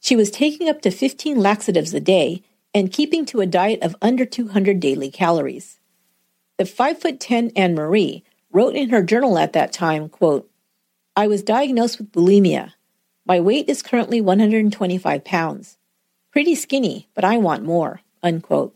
[0.04, 2.44] She was taking up to 15 laxatives a day
[2.74, 5.80] and keeping to a diet of under 200 daily calories.
[6.58, 10.52] The 5 foot 10 Anne Marie wrote in her journal at that time, quote,
[11.16, 12.74] I was diagnosed with bulimia.
[13.26, 15.78] My weight is currently 125 pounds.
[16.34, 18.02] Pretty skinny, but I want more.
[18.22, 18.76] Unquote.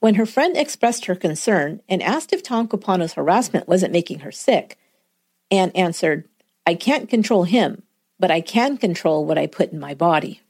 [0.00, 4.32] When her friend expressed her concern and asked if Tom Capano's harassment wasn't making her
[4.32, 4.76] sick,
[5.50, 6.28] Anne answered,
[6.66, 7.82] I can't control him,
[8.18, 10.40] but I can control what I put in my body.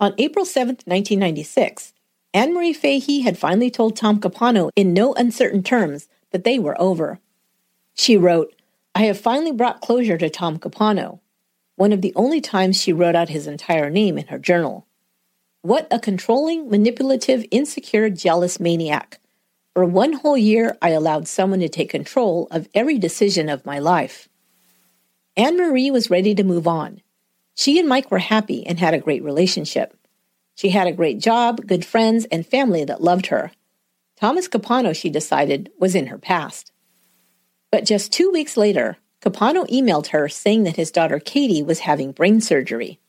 [0.00, 1.94] On April 7, 1996,
[2.34, 6.78] Anne Marie Fahey had finally told Tom Capano in no uncertain terms that they were
[6.80, 7.20] over.
[7.94, 8.52] She wrote,
[8.94, 11.20] I have finally brought closure to Tom Capano,
[11.76, 14.86] one of the only times she wrote out his entire name in her journal.
[15.62, 19.20] What a controlling, manipulative, insecure, jealous maniac.
[19.74, 23.80] For one whole year, I allowed someone to take control of every decision of my
[23.80, 24.28] life.
[25.36, 27.02] Anne Marie was ready to move on.
[27.56, 29.96] She and Mike were happy and had a great relationship.
[30.54, 33.50] She had a great job, good friends, and family that loved her.
[34.16, 36.70] Thomas Capano, she decided, was in her past.
[37.72, 42.12] But just two weeks later, Capano emailed her saying that his daughter Katie was having
[42.12, 43.00] brain surgery.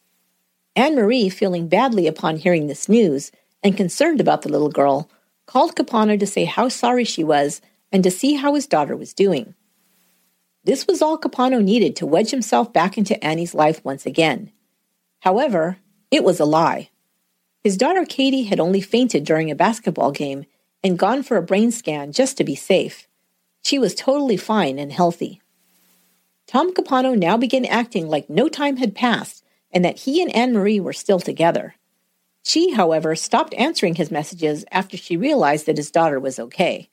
[0.75, 5.11] Anne Marie, feeling badly upon hearing this news and concerned about the little girl,
[5.45, 9.13] called Capano to say how sorry she was and to see how his daughter was
[9.13, 9.53] doing.
[10.63, 14.51] This was all Capano needed to wedge himself back into Annie's life once again.
[15.19, 15.77] However,
[16.09, 16.89] it was a lie.
[17.63, 20.45] His daughter Katie had only fainted during a basketball game
[20.83, 23.07] and gone for a brain scan just to be safe.
[23.63, 25.41] She was totally fine and healthy.
[26.47, 30.53] Tom Capano now began acting like no time had passed and that he and Anne
[30.53, 31.75] Marie were still together.
[32.47, 36.89] She, however, stopped answering his messages after she realized that his daughter was okay.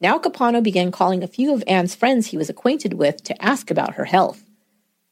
[0.00, 3.70] Now Capano began calling a few of Anne's friends he was acquainted with to ask
[3.70, 4.42] about her health.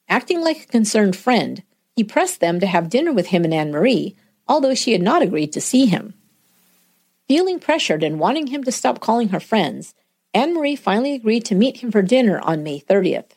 [0.08, 1.62] Acting like a concerned friend,
[1.94, 4.16] he pressed them to have dinner with him and Anne Marie,
[4.48, 6.14] although she had not agreed to see him.
[7.28, 9.94] Feeling pressured and wanting him to stop calling her friends,
[10.34, 13.30] Anne Marie finally agreed to meet him for dinner on May 30th.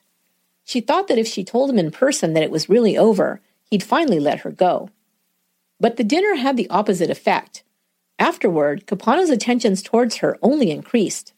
[0.63, 3.84] She thought that if she told him in person that it was really over, he'd
[3.84, 4.89] finally let her go.
[5.80, 7.63] But the dinner had the opposite effect.
[8.17, 11.34] Afterward, Capano's attentions towards her only increased.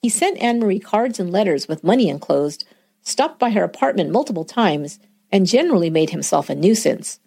[0.00, 2.64] He sent Anne Marie cards and letters with money enclosed,
[3.02, 4.98] stopped by her apartment multiple times,
[5.30, 7.18] and generally made himself a nuisance.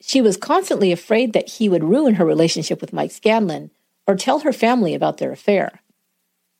[0.00, 3.70] She was constantly afraid that he would ruin her relationship with Mike Scanlon
[4.06, 5.82] or tell her family about their affair.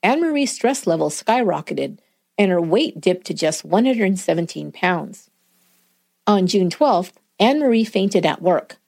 [0.02, 1.98] Anne Marie's stress level skyrocketed,
[2.38, 5.30] and her weight dipped to just 117 pounds.
[6.26, 8.78] On June 12th, Anne Marie fainted at work.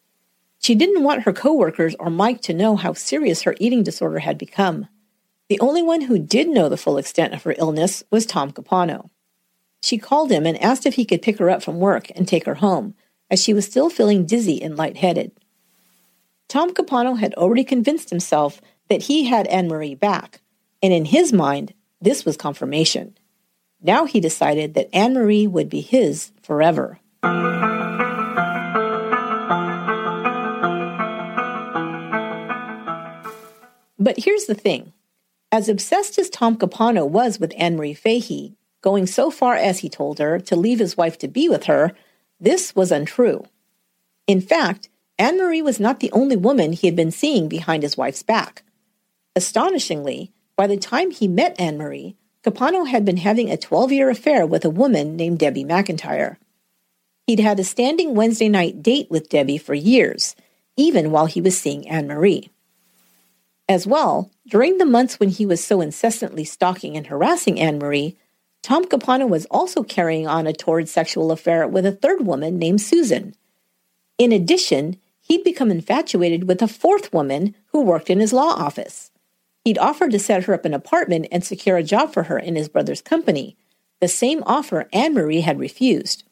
[0.63, 4.39] She didn't want her coworkers or Mike to know how serious her eating disorder had
[4.39, 4.87] become.
[5.49, 9.11] The only one who did know the full extent of her illness was Tom Capano.
[9.83, 12.47] She called him and asked if he could pick her up from work and take
[12.47, 12.95] her home,
[13.29, 15.33] as she was still feeling dizzy and lightheaded.
[16.49, 20.43] Tom Capano had already convinced himself that he had Anne Marie back,
[20.81, 23.19] and in his mind, this was confirmation.
[23.83, 27.01] Now he decided that Anne Marie would be his forever.
[34.03, 34.93] But here's the thing
[35.53, 39.89] as obsessed as Tom Capano was with Anne Marie Fahey, going so far as he
[39.89, 41.93] told her to leave his wife to be with her,
[42.41, 43.45] this was untrue.
[44.27, 44.89] In fact,
[45.19, 48.65] Anne Marie was not the only woman he had been seeing behind his wife's back.
[49.37, 54.11] Astonishingly, by the time he met Anne Marie, Capano had been having a 12 year
[54.11, 56.39] affair with a woman named Debbie McIntyre.
[57.29, 60.35] He'd had a standing Wednesday night date with Debbie for years,
[60.77, 62.51] even while he was seeing Anne Marie.
[63.69, 68.17] As well, during the months when he was so incessantly stalking and harassing Anne Marie,
[68.63, 72.81] Tom Capano was also carrying on a torrid sexual affair with a third woman named
[72.81, 73.35] Susan.
[74.19, 79.11] In addition, he'd become infatuated with a fourth woman who worked in his law office.
[79.65, 82.57] He'd offered to set her up an apartment and secure a job for her in
[82.57, 83.57] his brother's company,
[84.03, 86.25] the same offer Anne Marie had refused.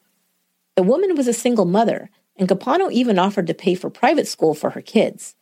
[0.75, 4.53] The woman was a single mother, and Capano even offered to pay for private school
[4.53, 5.35] for her kids.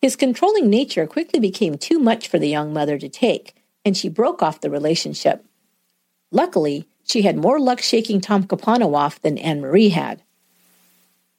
[0.00, 4.08] His controlling nature quickly became too much for the young mother to take, and she
[4.08, 5.44] broke off the relationship.
[6.30, 10.22] Luckily, she had more luck shaking Tom Capano off than Anne Marie had.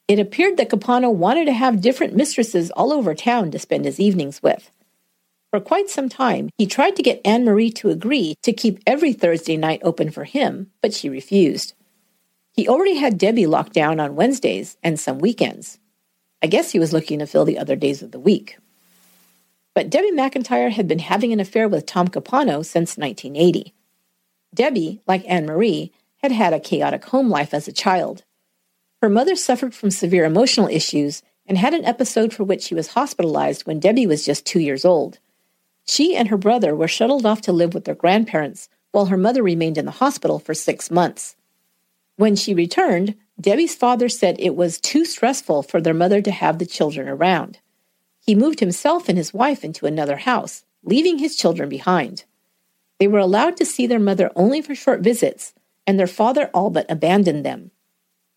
[0.06, 3.98] It appeared that Capano wanted to have different mistresses all over town to spend his
[3.98, 4.70] evenings with.
[5.50, 9.12] For quite some time, he tried to get Anne Marie to agree to keep every
[9.12, 11.74] Thursday night open for him, but she refused.
[12.54, 15.78] He already had Debbie locked down on Wednesdays and some weekends.
[16.42, 18.58] I guess he was looking to fill the other days of the week.
[19.74, 23.72] But Debbie McIntyre had been having an affair with Tom Capano since 1980,
[24.54, 28.24] Debbie, like Anne Marie, had had a chaotic home life as a child.
[29.00, 32.88] Her mother suffered from severe emotional issues and had an episode for which she was
[32.88, 35.18] hospitalized when Debbie was just two years old.
[35.84, 39.42] She and her brother were shuttled off to live with their grandparents while her mother
[39.42, 41.34] remained in the hospital for six months.
[42.16, 46.58] When she returned, Debbie's father said it was too stressful for their mother to have
[46.58, 47.58] the children around.
[48.20, 52.22] He moved himself and his wife into another house, leaving his children behind.
[53.00, 55.54] They were allowed to see their mother only for short visits,
[55.88, 57.72] and their father all but abandoned them.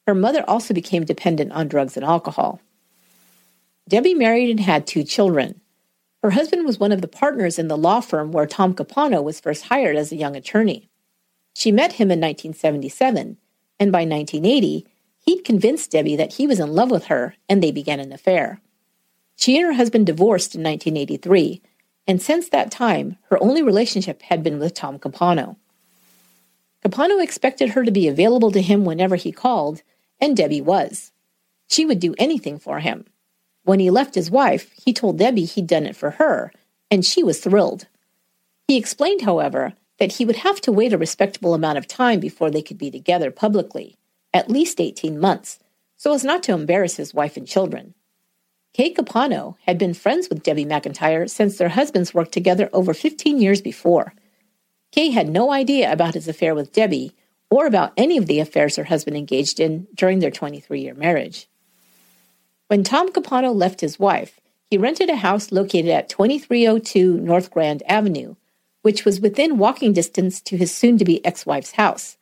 [0.07, 2.59] Her mother also became dependent on drugs and alcohol.
[3.87, 5.61] Debbie married and had two children.
[6.23, 9.39] Her husband was one of the partners in the law firm where Tom Capano was
[9.39, 10.89] first hired as a young attorney.
[11.53, 13.37] She met him in 1977,
[13.79, 14.87] and by 1980,
[15.25, 18.61] he'd convinced Debbie that he was in love with her, and they began an affair.
[19.35, 21.61] She and her husband divorced in 1983,
[22.07, 25.57] and since that time, her only relationship had been with Tom Capano.
[26.81, 29.81] Capano expected her to be available to him whenever he called,
[30.21, 31.11] and Debbie was.
[31.67, 33.05] She would do anything for him.
[33.63, 36.53] When he left his wife, he told Debbie he'd done it for her,
[36.91, 37.87] and she was thrilled.
[38.67, 42.51] He explained, however, that he would have to wait a respectable amount of time before
[42.51, 43.97] they could be together publicly,
[44.35, 45.59] at least 18 months,
[45.95, 47.93] so as not to embarrass his wife and children.
[48.73, 53.39] Kay Capano had been friends with Debbie McIntyre since their husbands worked together over 15
[53.39, 54.13] years before.
[54.91, 57.15] Kay had no idea about his affair with Debbie
[57.49, 61.47] or about any of the affairs her husband engaged in during their 23 year marriage.
[62.67, 67.83] When Tom Capano left his wife, he rented a house located at 2302 North Grand
[67.87, 68.35] Avenue,
[68.81, 72.17] which was within walking distance to his soon to be ex wife's house.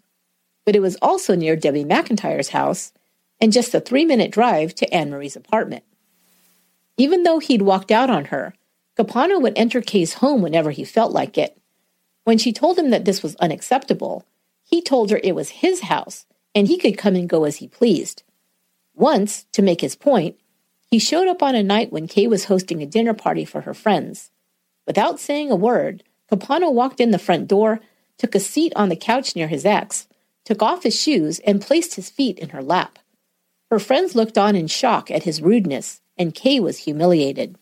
[0.66, 2.94] But it was also near Debbie McIntyre's house
[3.42, 5.84] and just a three minute drive to Anne Marie's apartment.
[6.98, 8.54] Even though he'd walked out on her,
[8.96, 11.58] Capano would enter Kay's home whenever he felt like it.
[12.24, 14.26] When she told him that this was unacceptable,
[14.64, 17.68] he told her it was his house and he could come and go as he
[17.68, 18.24] pleased.
[18.96, 20.38] Once, to make his point,
[20.90, 23.74] he showed up on a night when Kay was hosting a dinner party for her
[23.74, 24.30] friends.
[24.86, 27.80] Without saying a word, Capano walked in the front door,
[28.18, 30.08] took a seat on the couch near his ex,
[30.46, 33.00] took off his shoes, and placed his feet in her lap.
[33.72, 37.58] Her friends looked on in shock at his rudeness, and Kay was humiliated.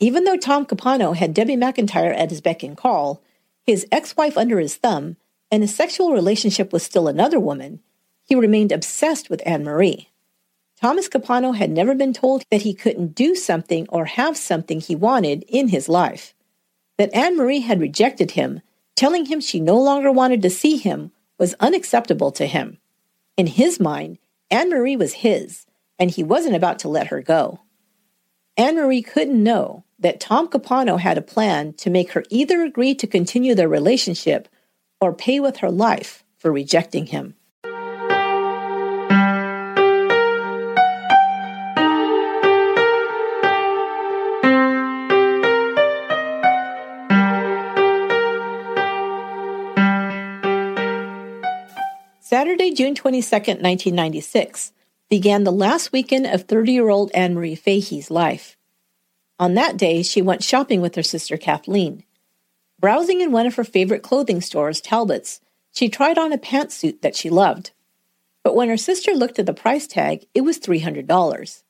[0.00, 3.20] Even though Tom Capano had Debbie McIntyre at his beck and call,
[3.66, 5.16] his ex wife under his thumb,
[5.50, 7.80] and his sexual relationship with still another woman,
[8.24, 10.08] he remained obsessed with Anne Marie.
[10.80, 14.94] Thomas Capano had never been told that he couldn't do something or have something he
[14.94, 16.34] wanted in his life.
[16.98, 18.60] That Anne Marie had rejected him,
[18.94, 22.78] telling him she no longer wanted to see him, was unacceptable to him.
[23.36, 24.18] In his mind,
[24.50, 25.66] Anne Marie was his,
[25.98, 27.60] and he wasn't about to let her go.
[28.56, 32.94] Anne Marie couldn't know that Tom Capano had a plan to make her either agree
[32.94, 34.48] to continue their relationship
[35.00, 37.34] or pay with her life for rejecting him.
[52.48, 54.72] Saturday, June 22, 1996,
[55.10, 58.56] began the last weekend of 30 year old Anne Marie Fahey's life.
[59.38, 62.04] On that day, she went shopping with her sister Kathleen.
[62.80, 65.42] Browsing in one of her favorite clothing stores, Talbot's,
[65.72, 67.72] she tried on a pantsuit that she loved.
[68.42, 71.62] But when her sister looked at the price tag, it was $300.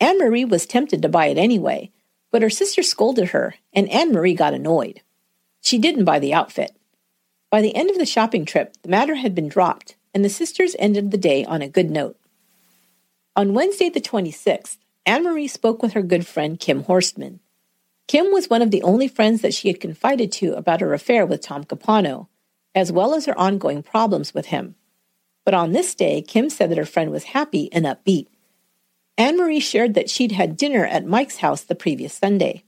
[0.00, 1.92] Anne Marie was tempted to buy it anyway,
[2.32, 5.02] but her sister scolded her, and Anne Marie got annoyed.
[5.60, 6.74] She didn't buy the outfit.
[7.50, 10.76] By the end of the shopping trip, the matter had been dropped, and the sisters
[10.78, 12.16] ended the day on a good note.
[13.36, 17.40] On Wednesday, the 26th, Anne Marie spoke with her good friend Kim Horstman.
[18.06, 21.26] Kim was one of the only friends that she had confided to about her affair
[21.26, 22.28] with Tom Capano,
[22.74, 24.76] as well as her ongoing problems with him.
[25.44, 28.28] But on this day, Kim said that her friend was happy and upbeat.
[29.18, 32.62] Anne Marie shared that she'd had dinner at Mike's house the previous Sunday.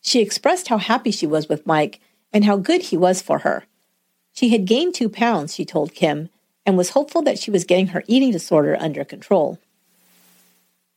[0.00, 2.00] She expressed how happy she was with Mike
[2.32, 3.64] and how good he was for her.
[4.32, 6.30] She had gained two pounds, she told Kim,
[6.66, 9.58] and was hopeful that she was getting her eating disorder under control.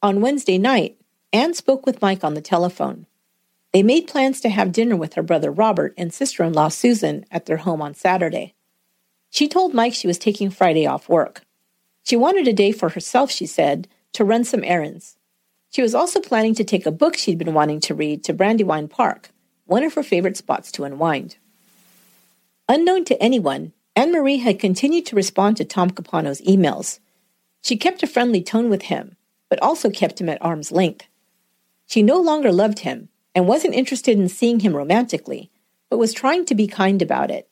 [0.01, 0.97] On Wednesday night,
[1.32, 3.05] Anne spoke with Mike on the telephone.
[3.72, 7.26] They made plans to have dinner with her brother Robert and sister in law Susan
[7.32, 8.53] at their home on Saturday.
[9.30, 11.41] She told Mike she was taking Friday off work.
[12.03, 15.18] She wanted a day for herself, she said, to run some errands.
[15.72, 18.89] She was also planning to take a book she'd been wanting to read to Brandywine
[18.89, 19.32] Park,
[19.66, 21.38] one of her favorite spots to unwind.
[22.70, 27.00] Unknown to anyone, Anne Marie had continued to respond to Tom Capano's emails.
[27.62, 29.18] She kept a friendly tone with him,
[29.50, 31.08] but also kept him at arm's length.
[31.86, 35.52] She no longer loved him and wasn't interested in seeing him romantically,
[35.89, 37.48] but was trying to be kind about it.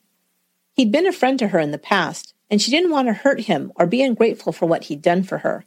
[0.74, 3.42] He'd been a friend to her in the past, and she didn't want to hurt
[3.42, 5.64] him or be ungrateful for what he'd done for her.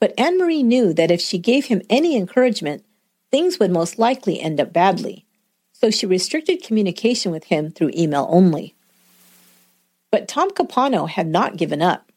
[0.00, 2.84] But Anne Marie knew that if she gave him any encouragement,
[3.30, 5.24] things would most likely end up badly,
[5.72, 8.73] so she restricted communication with him through email only.
[10.14, 12.12] But Tom Capano had not given up.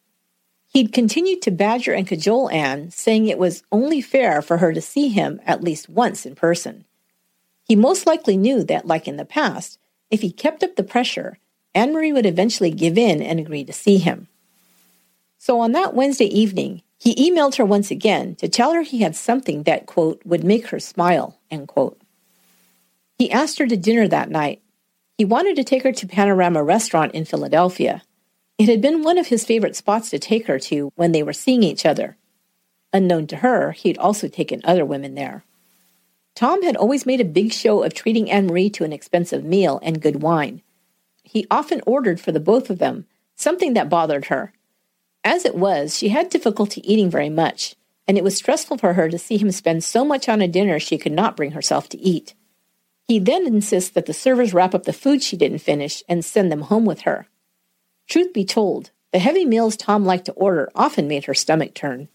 [0.68, 4.82] He'd continued to badger and cajole Anne, saying it was only fair for her to
[4.82, 6.86] see him at least once in person.
[7.64, 9.80] He most likely knew that, like in the past,
[10.12, 11.40] if he kept up the pressure,
[11.74, 14.28] Anne Marie would eventually give in and agree to see him.
[15.40, 19.16] So on that Wednesday evening, he emailed her once again to tell her he had
[19.16, 22.00] something that, quote, would make her smile, end quote.
[23.18, 24.62] He asked her to dinner that night.
[25.18, 28.04] He wanted to take her to Panorama Restaurant in Philadelphia.
[28.60, 31.34] It had been one of his favorite spots to take her to when they were
[31.34, 32.18] seeing each other.
[32.94, 35.44] Unknown to her, he'd also taken other women there.
[36.36, 39.80] Tom had always made a big show of treating Anne Marie to an expensive meal
[39.82, 40.62] and good wine.
[41.24, 44.54] He often ordered for the both of them, something that bothered her.
[45.24, 47.76] As it was, she had difficulty eating very much,
[48.08, 50.80] and it was stressful for her to see him spend so much on a dinner
[50.80, 52.36] she could not bring herself to eat.
[53.08, 56.52] He then insists that the servers wrap up the food she didn't finish and send
[56.52, 57.28] them home with her.
[58.08, 62.10] Truth be told, the heavy meals Tom liked to order often made her stomach turn.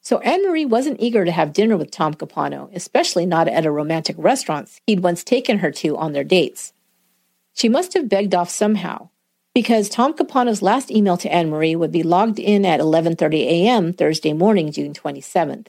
[0.00, 3.70] So Anne Marie wasn't eager to have dinner with Tom Capano, especially not at a
[3.70, 6.72] romantic restaurant he'd once taken her to on their dates.
[7.54, 9.10] She must have begged off somehow,
[9.54, 13.92] because Tom Capano's last email to Anne Marie would be logged in at 11:30 a.m.
[13.92, 15.68] Thursday morning, June 27th.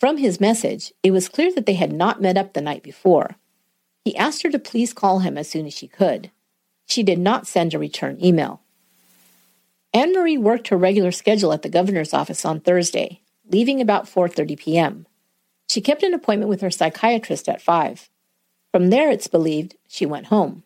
[0.00, 3.36] From his message, it was clear that they had not met up the night before.
[4.02, 6.30] He asked her to please call him as soon as she could.
[6.86, 8.62] She did not send a return email.
[9.92, 13.20] Anne Marie worked her regular schedule at the governor's office on Thursday,
[13.50, 15.06] leaving about 4:30 p.m.
[15.68, 18.08] She kept an appointment with her psychiatrist at 5.
[18.72, 20.62] From there, it's believed, she went home.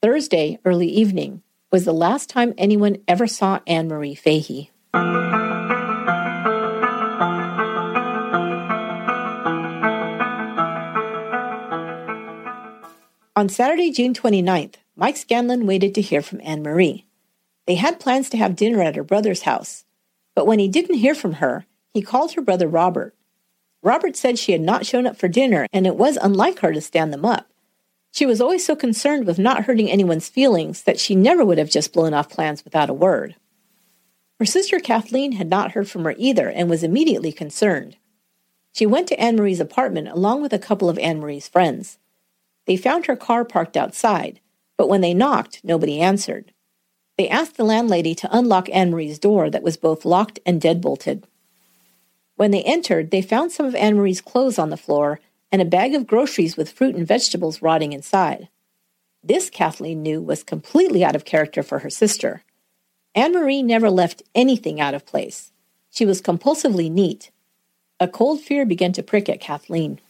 [0.00, 4.70] Thursday, early evening, was the last time anyone ever saw Anne Marie Fahey.
[13.36, 17.08] On Saturday, June 29th, Mike Scanlon waited to hear from Anne Marie.
[17.66, 19.84] They had plans to have dinner at her brother's house,
[20.36, 23.16] but when he didn't hear from her, he called her brother Robert.
[23.82, 26.80] Robert said she had not shown up for dinner and it was unlike her to
[26.80, 27.50] stand them up.
[28.12, 31.70] She was always so concerned with not hurting anyone's feelings that she never would have
[31.70, 33.34] just blown off plans without a word.
[34.38, 37.96] Her sister Kathleen had not heard from her either and was immediately concerned.
[38.70, 41.98] She went to Anne Marie's apartment along with a couple of Anne Marie's friends.
[42.66, 44.40] They found her car parked outside,
[44.76, 46.52] but when they knocked, nobody answered.
[47.16, 51.24] They asked the landlady to unlock Anne Marie's door that was both locked and deadbolted.
[52.36, 55.20] When they entered, they found some of Anne Marie's clothes on the floor
[55.52, 58.48] and a bag of groceries with fruit and vegetables rotting inside.
[59.22, 62.42] This, Kathleen knew, was completely out of character for her sister.
[63.14, 65.52] Anne Marie never left anything out of place.
[65.90, 67.30] She was compulsively neat.
[68.00, 70.00] A cold fear began to prick at Kathleen.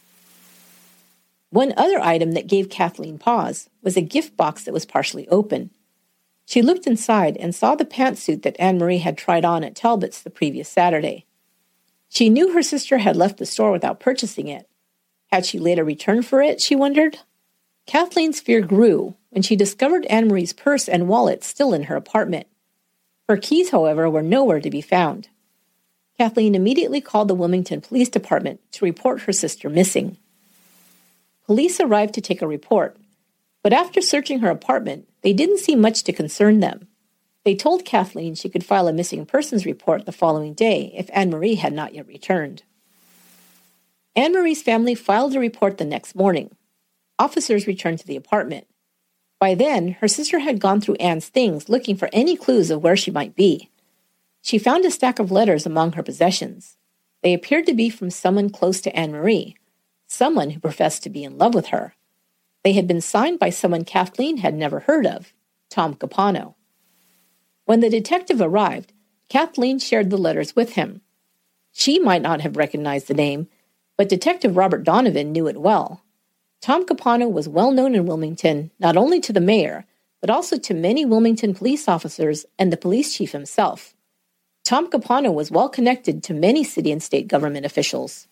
[1.55, 5.71] One other item that gave Kathleen pause was a gift box that was partially open.
[6.45, 10.21] She looked inside and saw the pantsuit that Anne Marie had tried on at Talbot's
[10.21, 11.25] the previous Saturday.
[12.09, 14.67] She knew her sister had left the store without purchasing it.
[15.31, 17.19] Had she later returned for it, she wondered?
[17.85, 22.47] Kathleen's fear grew when she discovered Anne Marie's purse and wallet still in her apartment.
[23.29, 25.29] Her keys, however, were nowhere to be found.
[26.17, 30.17] Kathleen immediately called the Wilmington Police Department to report her sister missing.
[31.45, 32.97] Police arrived to take a report,
[33.61, 36.87] but after searching her apartment, they didn't see much to concern them.
[37.43, 41.29] They told Kathleen she could file a missing persons report the following day if Anne
[41.29, 42.63] Marie had not yet returned.
[44.15, 46.55] Anne Marie's family filed a report the next morning.
[47.19, 48.65] Officers returned to the apartment.
[49.39, 52.95] By then, her sister had gone through Anne's things looking for any clues of where
[52.95, 53.69] she might be.
[54.41, 56.77] She found a stack of letters among her possessions.
[57.21, 59.55] They appeared to be from someone close to Anne Marie,
[60.15, 61.93] someone who professed to be in love with her.
[62.63, 65.33] They had been signed by someone Kathleen had never heard of,
[65.69, 66.55] Tom Capano.
[67.65, 68.93] When the detective arrived,
[69.29, 71.01] Kathleen shared the letters with him.
[71.71, 73.47] She might not have recognized the name,
[73.97, 76.03] but Detective Robert Donovan knew it well.
[76.61, 79.85] Tom Capano was well known in Wilmington, not only to the mayor,
[80.21, 83.93] but also to many Wilmington police officers and the police chief himself.
[84.63, 88.27] Tom Capano was well connected to many city and state government officials.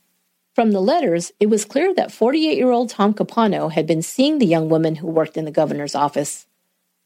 [0.53, 4.37] From the letters, it was clear that 48 year old Tom Capano had been seeing
[4.37, 6.45] the young woman who worked in the governor's office.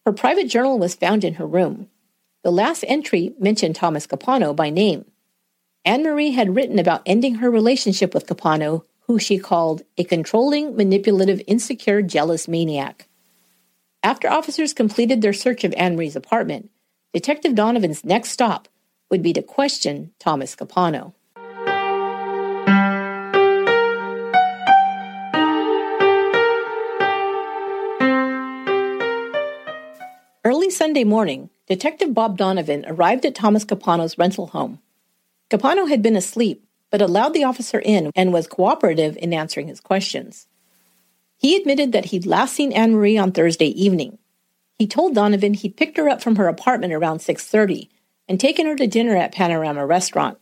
[0.05, 1.89] Her private journal was found in her room.
[2.43, 5.05] The last entry mentioned Thomas Capano by name.
[5.85, 10.75] Anne Marie had written about ending her relationship with Capano, who she called a controlling,
[10.75, 13.07] manipulative, insecure, jealous maniac.
[14.03, 16.69] After officers completed their search of Anne Marie's apartment,
[17.13, 18.67] Detective Donovan's next stop
[19.09, 21.13] would be to question Thomas Capano.
[30.47, 34.79] Early Sunday morning, Detective Bob Donovan arrived at Thomas Capano's rental home.
[35.49, 39.81] Capano had been asleep, but allowed the officer in and was cooperative in answering his
[39.81, 40.47] questions.
[41.35, 44.19] He admitted that he'd last seen Anne Marie on Thursday evening.
[44.79, 47.89] He told Donovan he'd picked her up from her apartment around 6:30
[48.29, 50.37] and taken her to dinner at Panorama Restaurant.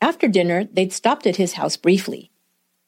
[0.00, 2.30] After dinner, they'd stopped at his house briefly.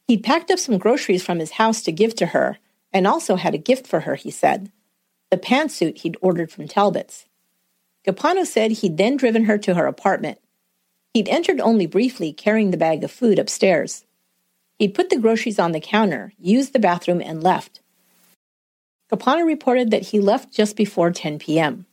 [0.08, 2.56] He'd packed up some groceries from his house to give to her
[2.94, 4.72] and also had a gift for her, he said
[5.30, 7.26] the pantsuit he'd ordered from Talbot's.
[8.04, 10.38] Capano said he'd then driven her to her apartment.
[11.14, 14.04] He'd entered only briefly, carrying the bag of food upstairs.
[14.78, 17.80] He'd put the groceries on the counter, used the bathroom, and left.
[19.08, 21.86] Capano reported that he left just before 10 p.m.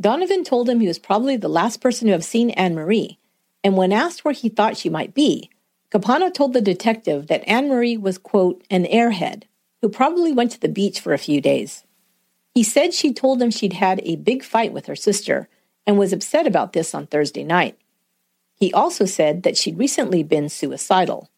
[0.00, 3.18] Donovan told him he was probably the last person to have seen Anne Marie,
[3.62, 5.48] and when asked where he thought she might be,
[5.90, 9.44] Capano told the detective that Anne Marie was, quote, an airhead
[9.80, 11.84] who probably went to the beach for a few days.
[12.54, 15.48] He said she told him she'd had a big fight with her sister
[15.86, 17.78] and was upset about this on Thursday night.
[18.54, 21.28] He also said that she'd recently been suicidal.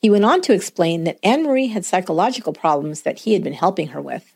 [0.00, 3.52] He went on to explain that Anne Marie had psychological problems that he had been
[3.52, 4.32] helping her with.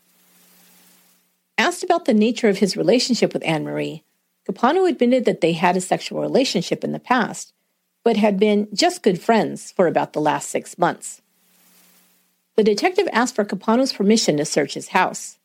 [1.57, 4.03] Asked about the nature of his relationship with Anne Marie,
[4.47, 7.53] Capano admitted that they had a sexual relationship in the past,
[8.03, 11.23] but had been just good friends for about the last six months.
[12.57, 15.39] The detective asked for Capano's permission to search his house.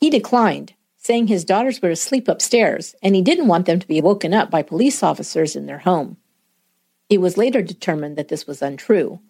[0.00, 4.00] He declined, saying his daughters were asleep upstairs and he didn't want them to be
[4.00, 6.16] woken up by police officers in their home.
[7.10, 9.20] It was later determined that this was untrue.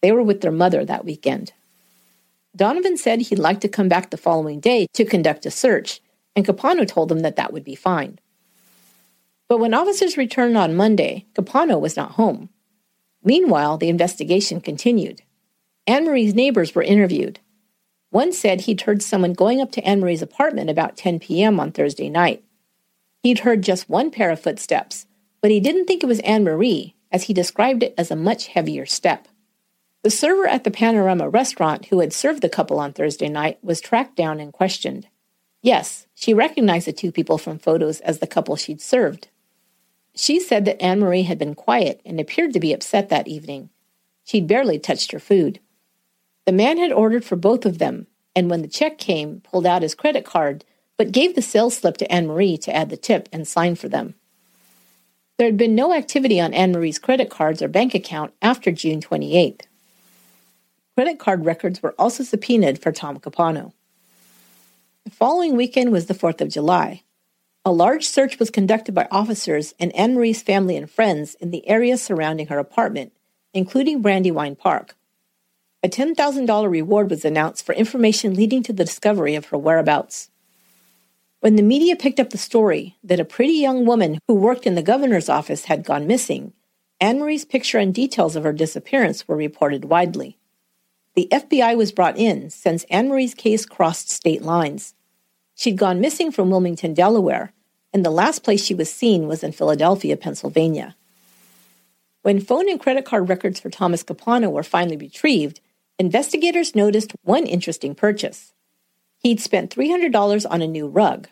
[0.00, 1.52] They were with their mother that weekend.
[2.56, 6.00] Donovan said he'd like to come back the following day to conduct a search,
[6.36, 8.18] and Capano told him that that would be fine.
[9.48, 12.48] But when officers returned on Monday, Capano was not home.
[13.24, 15.22] Meanwhile, the investigation continued.
[15.86, 17.40] Anne Marie's neighbors were interviewed.
[18.14, 21.58] One said he'd heard someone going up to Anne Marie's apartment about 10 p.m.
[21.58, 22.44] on Thursday night.
[23.24, 25.06] He'd heard just one pair of footsteps,
[25.40, 28.46] but he didn't think it was Anne Marie, as he described it as a much
[28.46, 29.26] heavier step.
[30.02, 33.80] The server at the Panorama restaurant who had served the couple on Thursday night was
[33.80, 35.08] tracked down and questioned.
[35.60, 39.26] Yes, she recognized the two people from photos as the couple she'd served.
[40.14, 43.70] She said that Anne Marie had been quiet and appeared to be upset that evening.
[44.22, 45.58] She'd barely touched her food.
[46.46, 49.82] The man had ordered for both of them, and when the check came, pulled out
[49.82, 50.64] his credit card,
[50.96, 53.88] but gave the sales slip to Anne Marie to add the tip and sign for
[53.88, 54.14] them.
[55.38, 59.00] There had been no activity on Anne Marie's credit cards or bank account after June
[59.00, 59.62] 28th.
[60.94, 63.72] Credit card records were also subpoenaed for Tom Capano.
[65.04, 67.02] The following weekend was the 4th of July.
[67.64, 71.66] A large search was conducted by officers and Anne Marie's family and friends in the
[71.66, 73.12] area surrounding her apartment,
[73.52, 74.94] including Brandywine Park.
[75.84, 80.30] A $10,000 reward was announced for information leading to the discovery of her whereabouts.
[81.40, 84.76] When the media picked up the story that a pretty young woman who worked in
[84.76, 86.54] the governor's office had gone missing,
[87.02, 90.38] Anne Marie's picture and details of her disappearance were reported widely.
[91.16, 94.94] The FBI was brought in since Anne Marie's case crossed state lines.
[95.54, 97.52] She'd gone missing from Wilmington, Delaware,
[97.92, 100.96] and the last place she was seen was in Philadelphia, Pennsylvania.
[102.22, 105.60] When phone and credit card records for Thomas Capano were finally retrieved,
[105.98, 108.52] investigators noticed one interesting purchase.
[109.18, 111.28] He'd spent $300 on a new rug.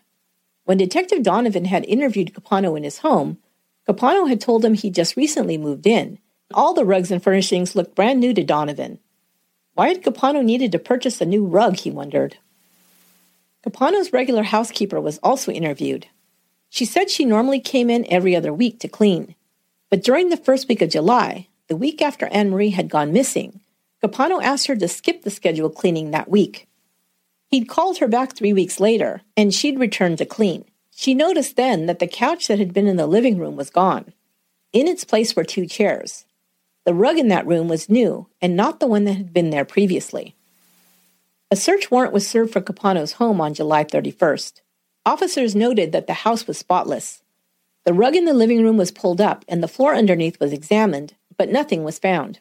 [0.64, 3.38] When Detective Donovan had interviewed Capano in his home,
[3.86, 6.18] Capano had told him he'd just recently moved in.
[6.54, 8.98] All the rugs and furnishings looked brand new to Donovan.
[9.74, 12.36] Why had Capano needed to purchase a new rug, he wondered.
[13.62, 16.06] Capano's regular housekeeper was also interviewed.
[16.68, 19.34] She said she normally came in every other week to clean.
[19.90, 23.60] But during the first week of July, the week after Anne Marie had gone missing,
[24.02, 26.66] Capano asked her to skip the scheduled cleaning that week.
[27.46, 30.64] He'd called her back three weeks later, and she'd returned to clean.
[30.90, 34.12] She noticed then that the couch that had been in the living room was gone.
[34.72, 36.24] In its place were two chairs.
[36.84, 39.64] The rug in that room was new and not the one that had been there
[39.64, 40.34] previously.
[41.50, 44.62] A search warrant was served for Capano's home on July 31st.
[45.06, 47.22] Officers noted that the house was spotless.
[47.84, 51.14] The rug in the living room was pulled up and the floor underneath was examined,
[51.36, 52.40] but nothing was found.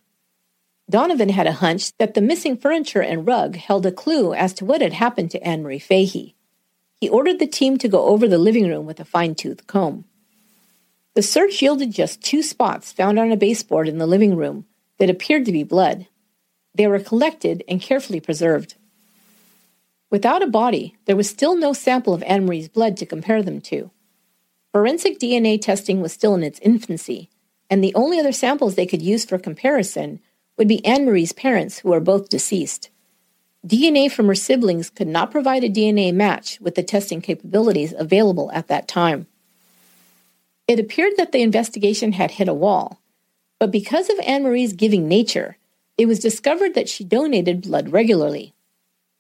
[0.90, 4.66] Donovan had a hunch that the missing furniture and rug held a clue as to
[4.66, 6.36] what had happened to Anne Marie Fahey.
[7.00, 10.06] He ordered the team to go over the living room with a fine tooth comb.
[11.14, 14.66] The search yielded just two spots found on a baseboard in the living room
[14.98, 16.08] that appeared to be blood.
[16.76, 18.76] They were collected and carefully preserved.
[20.10, 23.62] Without a body, there was still no sample of Anne Marie's blood to compare them
[23.62, 23.92] to.
[24.72, 27.30] Forensic DNA testing was still in its infancy,
[27.70, 30.20] and the only other samples they could use for comparison
[30.58, 32.90] would be Anne Marie's parents, who are both deceased.
[33.66, 38.52] DNA from her siblings could not provide a DNA match with the testing capabilities available
[38.54, 39.28] at that time.
[40.68, 43.00] It appeared that the investigation had hit a wall,
[43.60, 45.58] but because of Anne Marie's giving nature,
[45.98, 48.54] it was discovered that she donated blood regularly.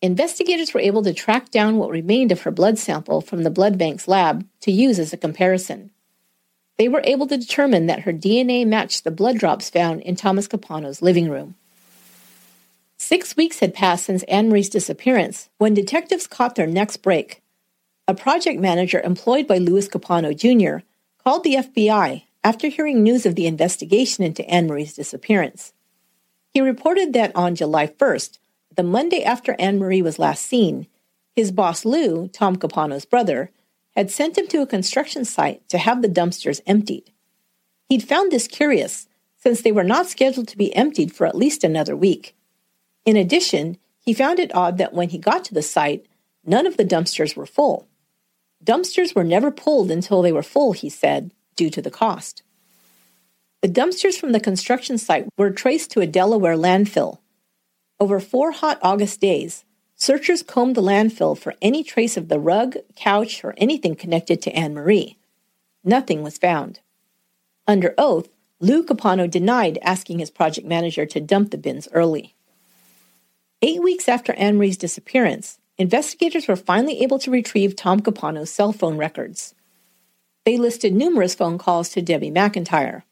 [0.01, 3.77] Investigators were able to track down what remained of her blood sample from the blood
[3.77, 5.91] bank's lab to use as a comparison.
[6.81, 10.47] They were able to determine that her DNA matched the blood drops found in Thomas
[10.47, 11.53] Capano's living room.
[12.97, 17.43] Six weeks had passed since Anne Marie's disappearance when detectives caught their next break.
[18.07, 20.77] A project manager employed by Louis Capano Jr.
[21.23, 25.73] called the FBI after hearing news of the investigation into Anne Marie's disappearance.
[26.51, 28.39] He reported that on July 1st,
[28.75, 30.87] the Monday after Anne Marie was last seen,
[31.35, 33.51] his boss Lou, Tom Capano's brother,
[33.95, 37.11] had sent him to a construction site to have the dumpsters emptied.
[37.89, 41.63] He'd found this curious, since they were not scheduled to be emptied for at least
[41.63, 42.35] another week.
[43.05, 46.05] In addition, he found it odd that when he got to the site,
[46.45, 47.87] none of the dumpsters were full.
[48.63, 52.43] Dumpsters were never pulled until they were full, he said, due to the cost.
[53.61, 57.19] The dumpsters from the construction site were traced to a Delaware landfill.
[57.99, 59.65] Over four hot August days,
[60.01, 64.51] searchers combed the landfill for any trace of the rug, couch, or anything connected to
[64.51, 65.19] Anne Marie.
[65.83, 66.79] Nothing was found.
[67.67, 68.27] Under oath,
[68.59, 72.33] Lou Capano denied asking his project manager to dump the bins early.
[73.61, 78.73] Eight weeks after Anne Marie's disappearance, investigators were finally able to retrieve Tom Capano's cell
[78.73, 79.53] phone records.
[80.45, 83.03] They listed numerous phone calls to Debbie McIntyre.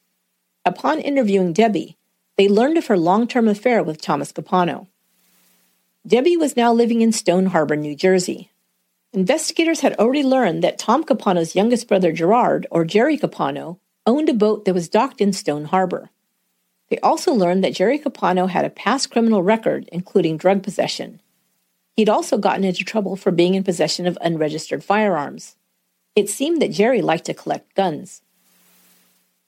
[0.66, 1.98] Upon interviewing Debbie,
[2.36, 4.88] they learned of her long term affair with Thomas Capano.
[6.10, 8.50] Debbie was now living in Stone Harbor, New Jersey.
[9.14, 14.34] Investigators had already learned that Tom Capano's youngest brother Gerard, or Jerry Capano, owned a
[14.34, 16.10] boat that was docked in Stone Harbor.
[16.90, 21.22] They also learned that Jerry Capano had a past criminal record, including drug possession.
[21.96, 25.58] He'd also gotten into trouble for being in possession of unregistered firearms.
[26.16, 28.24] It seemed that Jerry liked to collect guns.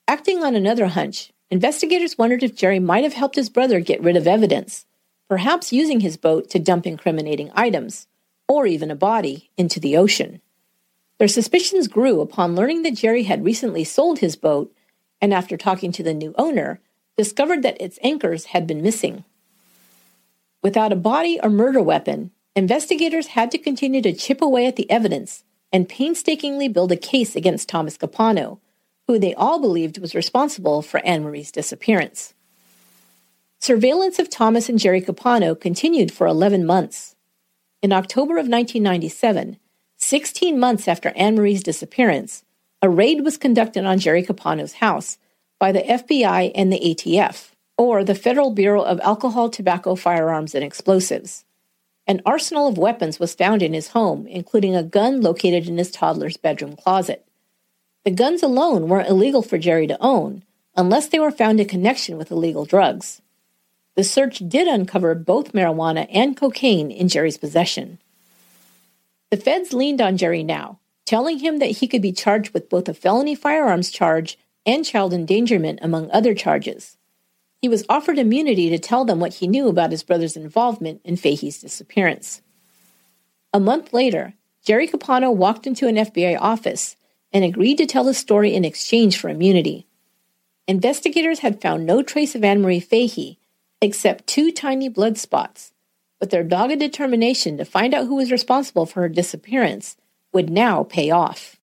[0.08, 4.16] Acting on another hunch, investigators wondered if Jerry might have helped his brother get rid
[4.16, 4.86] of evidence,
[5.32, 8.06] perhaps using his boat to dump incriminating items,
[8.50, 10.42] or even a body, into the ocean.
[11.20, 14.76] Their suspicions grew upon learning that Jerry had recently sold his boat
[15.22, 16.82] and, after talking to the new owner,
[17.16, 19.24] discovered that its anchors had been missing.
[20.62, 24.92] Without a body or murder weapon, investigators had to continue to chip away at the
[24.92, 28.60] evidence and painstakingly build a case against Thomas Capano,
[29.08, 32.34] who they all believed was responsible for Anne Marie's disappearance.
[33.64, 37.16] Surveillance of Thomas and Jerry Capano continued for 11 months.
[37.84, 39.60] In October of 1997,
[39.98, 42.44] 16 months after Anne Marie's disappearance,
[42.82, 45.20] a raid was conducted on Jerry Capano's house
[45.60, 50.64] by the FBI and the ATF, or the Federal Bureau of Alcohol, Tobacco, Firearms, and
[50.64, 51.46] Explosives.
[52.08, 55.92] An arsenal of weapons was found in his home, including a gun located in his
[55.92, 57.28] toddler's bedroom closet.
[58.06, 60.42] The guns alone weren't illegal for Jerry to own,
[60.76, 63.21] unless they were found in connection with illegal drugs.
[63.96, 68.00] The search did uncover both marijuana and cocaine in Jerry's possession.
[69.30, 72.88] The feds leaned on Jerry now, telling him that he could be charged with both
[72.88, 76.98] a felony firearms charge and child endangerment, among other charges.
[77.62, 81.18] He was offered immunity to tell them what he knew about his brother's involvement in
[81.18, 82.42] Fahey's disappearance.
[83.54, 84.34] A month later,
[84.64, 86.96] Jerry Capano walked into an FBI office
[87.34, 89.86] and agreed to tell his story in exchange for immunity.
[90.68, 93.38] Investigators had found no trace of Anne Marie Fahey
[93.82, 95.74] except two tiny blood spots,
[96.20, 99.98] but their dogged determination to find out who was responsible for her disappearance
[100.32, 101.58] would now pay off.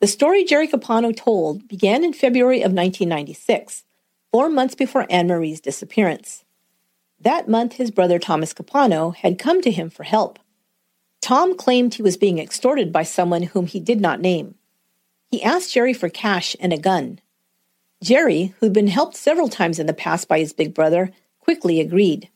[0.00, 3.84] The story Jerry Capano told began in February of 1996,
[4.32, 6.44] four months before Anne Marie's disappearance.
[7.20, 10.38] That month, his brother Thomas Capano had come to him for help.
[11.20, 14.54] Tom claimed he was being extorted by someone whom he did not name.
[15.30, 17.20] He asked Jerry for cash and a gun.
[18.02, 21.10] Jerry, who'd been helped several times in the past by his big brother,
[21.40, 22.28] quickly agreed.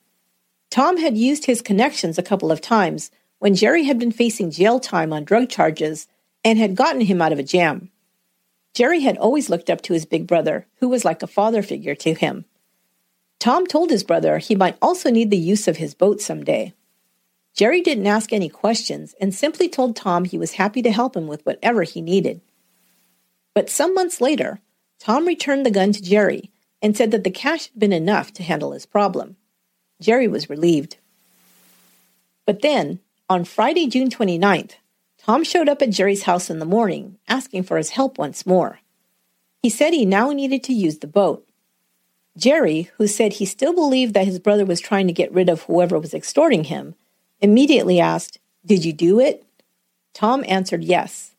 [0.70, 4.80] Tom had used his connections a couple of times when Jerry had been facing jail
[4.80, 6.06] time on drug charges
[6.44, 7.90] and had gotten him out of a jam.
[8.74, 11.94] Jerry had always looked up to his big brother, who was like a father figure
[11.96, 12.46] to him.
[13.38, 16.72] Tom told his brother he might also need the use of his boat someday.
[17.54, 21.26] Jerry didn't ask any questions and simply told Tom he was happy to help him
[21.26, 22.40] with whatever he needed.
[23.54, 24.60] But some months later,
[24.98, 26.50] Tom returned the gun to Jerry
[26.80, 29.36] and said that the cash had been enough to handle his problem.
[30.00, 30.96] Jerry was relieved.
[32.46, 34.72] But then, on Friday, June 29th,
[35.18, 38.80] Tom showed up at Jerry's house in the morning, asking for his help once more.
[39.62, 41.48] He said he now needed to use the boat.
[42.36, 45.62] Jerry, who said he still believed that his brother was trying to get rid of
[45.62, 46.96] whoever was extorting him,
[47.42, 49.44] immediately asked, Did you do it?
[50.14, 51.34] Tom answered yes.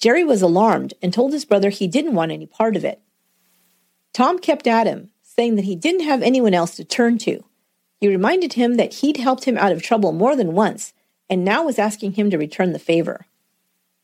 [0.00, 3.00] Jerry was alarmed and told his brother he didn't want any part of it.
[4.12, 7.44] Tom kept at him, saying that he didn't have anyone else to turn to.
[8.00, 10.92] He reminded him that he'd helped him out of trouble more than once
[11.30, 13.26] and now was asking him to return the favor.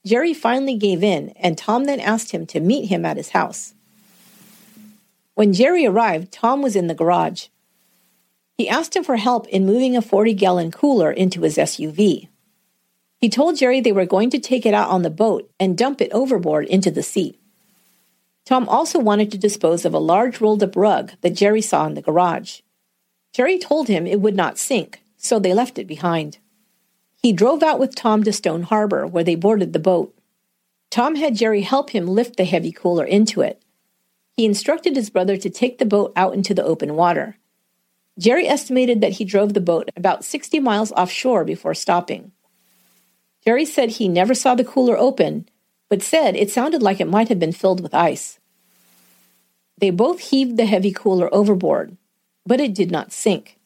[0.07, 3.75] Jerry finally gave in, and Tom then asked him to meet him at his house.
[5.35, 7.47] When Jerry arrived, Tom was in the garage.
[8.61, 12.29] He asked him for help in moving a 40 gallon cooler into his SUV.
[13.17, 16.03] He told Jerry they were going to take it out on the boat and dump
[16.03, 17.39] it overboard into the sea.
[18.45, 21.95] Tom also wanted to dispose of a large rolled up rug that Jerry saw in
[21.95, 22.61] the garage.
[23.33, 26.37] Jerry told him it would not sink, so they left it behind.
[27.23, 30.15] He drove out with Tom to Stone Harbor, where they boarded the boat.
[30.91, 33.63] Tom had Jerry help him lift the heavy cooler into it.
[34.37, 37.39] He instructed his brother to take the boat out into the open water.
[38.21, 42.33] Jerry estimated that he drove the boat about 60 miles offshore before stopping.
[43.47, 45.49] Jerry said he never saw the cooler open,
[45.89, 48.39] but said it sounded like it might have been filled with ice.
[49.79, 51.97] They both heaved the heavy cooler overboard,
[52.45, 53.59] but it did not sink.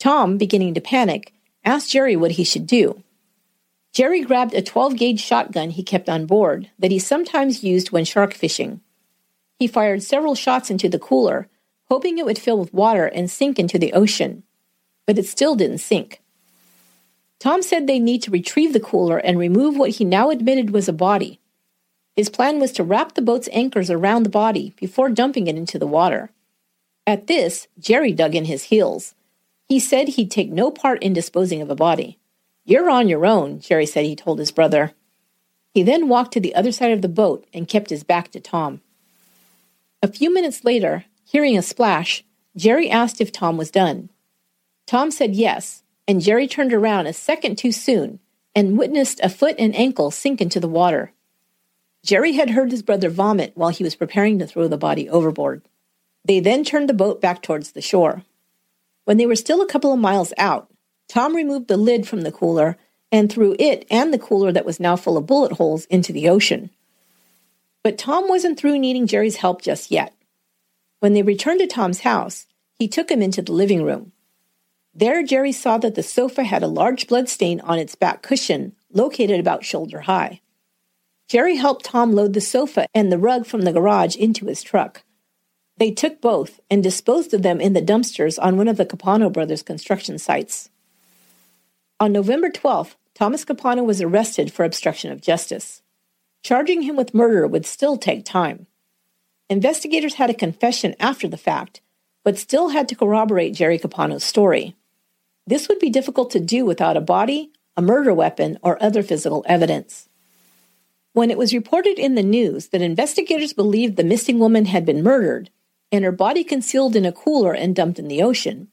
[0.00, 1.32] Tom, beginning to panic,
[1.64, 3.04] asked Jerry what he should do.
[3.92, 8.04] Jerry grabbed a 12 gauge shotgun he kept on board that he sometimes used when
[8.04, 8.80] shark fishing.
[9.56, 11.48] He fired several shots into the cooler,
[11.90, 14.42] hoping it would fill with water and sink into the ocean,
[15.06, 16.20] but it still didn't sink.
[17.38, 20.88] Tom said they need to retrieve the cooler and remove what he now admitted was
[20.88, 21.40] a body.
[22.16, 25.78] His plan was to wrap the boat's anchors around the body before dumping it into
[25.78, 26.30] the water.
[27.06, 29.14] At this, Jerry dug in his heels.
[29.68, 32.18] He said he'd take no part in disposing of a body.
[32.64, 34.92] You're on your own, Jerry said he told his brother.
[35.72, 38.40] He then walked to the other side of the boat and kept his back to
[38.40, 38.80] Tom.
[40.02, 42.24] A few minutes later, hearing a splash,
[42.56, 44.08] Jerry asked if Tom was done.
[44.86, 48.18] Tom said yes, and Jerry turned around a second too soon
[48.54, 51.12] and witnessed a foot and ankle sink into the water.
[52.02, 55.60] Jerry had heard his brother vomit while he was preparing to throw the body overboard.
[56.24, 58.22] They then turned the boat back towards the shore.
[59.04, 60.70] When they were still a couple of miles out,
[61.08, 62.78] Tom removed the lid from the cooler
[63.12, 66.30] and threw it and the cooler that was now full of bullet holes into the
[66.30, 66.70] ocean.
[67.82, 70.14] But Tom wasn't through needing Jerry's help just yet.
[71.00, 74.12] When they returned to Tom's house, he took him into the living room.
[74.94, 78.74] There, Jerry saw that the sofa had a large blood stain on its back cushion,
[78.92, 80.40] located about shoulder high.
[81.28, 85.04] Jerry helped Tom load the sofa and the rug from the garage into his truck.
[85.76, 89.30] They took both and disposed of them in the dumpsters on one of the Capano
[89.30, 90.70] brothers' construction sites.
[92.00, 95.82] On November 12th, Thomas Capano was arrested for obstruction of justice.
[96.42, 98.66] Charging him with murder would still take time.
[99.50, 101.80] Investigators had a confession after the fact,
[102.22, 104.76] but still had to corroborate Jerry Capano's story.
[105.46, 109.42] This would be difficult to do without a body, a murder weapon, or other physical
[109.48, 110.10] evidence.
[111.14, 115.02] When it was reported in the news that investigators believed the missing woman had been
[115.02, 115.48] murdered,
[115.90, 118.68] and her body concealed in a cooler and dumped in the ocean,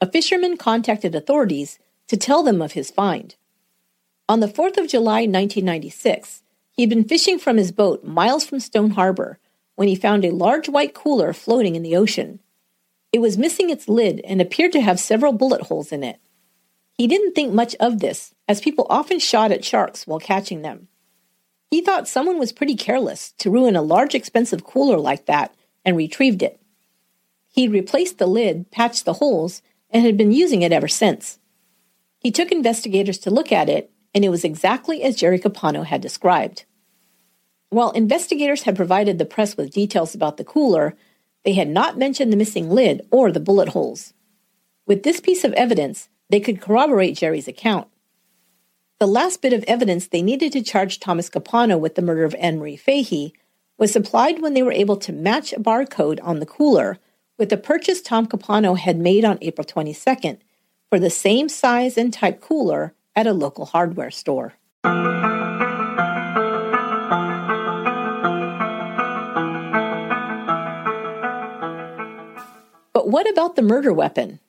[0.00, 3.34] a fisherman contacted authorities to tell them of his find.
[4.28, 8.60] On the 4th of July 1996, he had been fishing from his boat miles from
[8.60, 9.39] Stone Harbor
[9.80, 12.38] when he found a large white cooler floating in the ocean.
[13.14, 16.20] It was missing its lid and appeared to have several bullet holes in it.
[16.92, 20.88] He didn't think much of this, as people often shot at sharks while catching them.
[21.70, 25.96] He thought someone was pretty careless to ruin a large expensive cooler like that and
[25.96, 26.60] retrieved it.
[27.48, 31.38] He replaced the lid, patched the holes, and had been using it ever since.
[32.18, 36.02] He took investigators to look at it, and it was exactly as Jerry Capano had
[36.02, 36.66] described.
[37.70, 40.96] While investigators had provided the press with details about the cooler,
[41.44, 44.12] they had not mentioned the missing lid or the bullet holes.
[44.86, 47.86] With this piece of evidence, they could corroborate Jerry's account.
[48.98, 52.34] The last bit of evidence they needed to charge Thomas Capano with the murder of
[52.34, 53.32] Anne Marie Fahey
[53.78, 56.98] was supplied when they were able to match a barcode on the cooler
[57.38, 60.38] with the purchase Tom Capano had made on April 22nd
[60.90, 64.54] for the same size and type cooler at a local hardware store.
[73.12, 74.40] What about the murder weapon?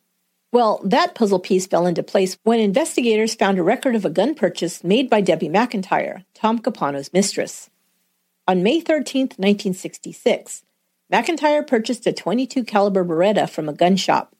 [0.52, 4.36] Well, that puzzle piece fell into place when investigators found a record of a gun
[4.36, 7.70] purchase made by Debbie McIntyre, Tom Capano's mistress.
[8.48, 10.64] On May 13, 1966,
[11.12, 14.36] McIntyre purchased a 22 caliber Beretta from a gun shop.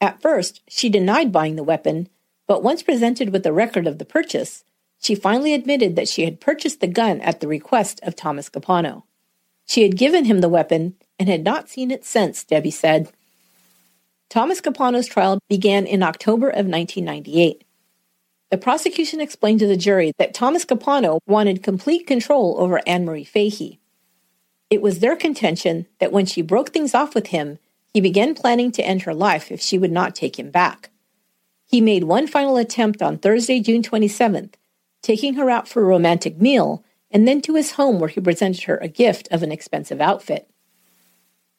[0.00, 2.08] At first, she denied buying the weapon,
[2.46, 4.64] but once presented with a record of the purchase,
[4.98, 9.04] she finally admitted that she had purchased the gun at the request of Thomas Capano.
[9.66, 13.10] She had given him the weapon and had not seen it since, Debbie said.
[14.30, 17.64] Thomas Capano's trial began in October of 1998.
[18.50, 23.24] The prosecution explained to the jury that Thomas Capano wanted complete control over Anne Marie
[23.24, 23.80] Fahey.
[24.70, 27.58] It was their contention that when she broke things off with him,
[27.92, 30.90] he began planning to end her life if she would not take him back.
[31.64, 34.54] He made one final attempt on Thursday, June 27th,
[35.02, 38.64] taking her out for a romantic meal and then to his home where he presented
[38.64, 40.50] her a gift of an expensive outfit.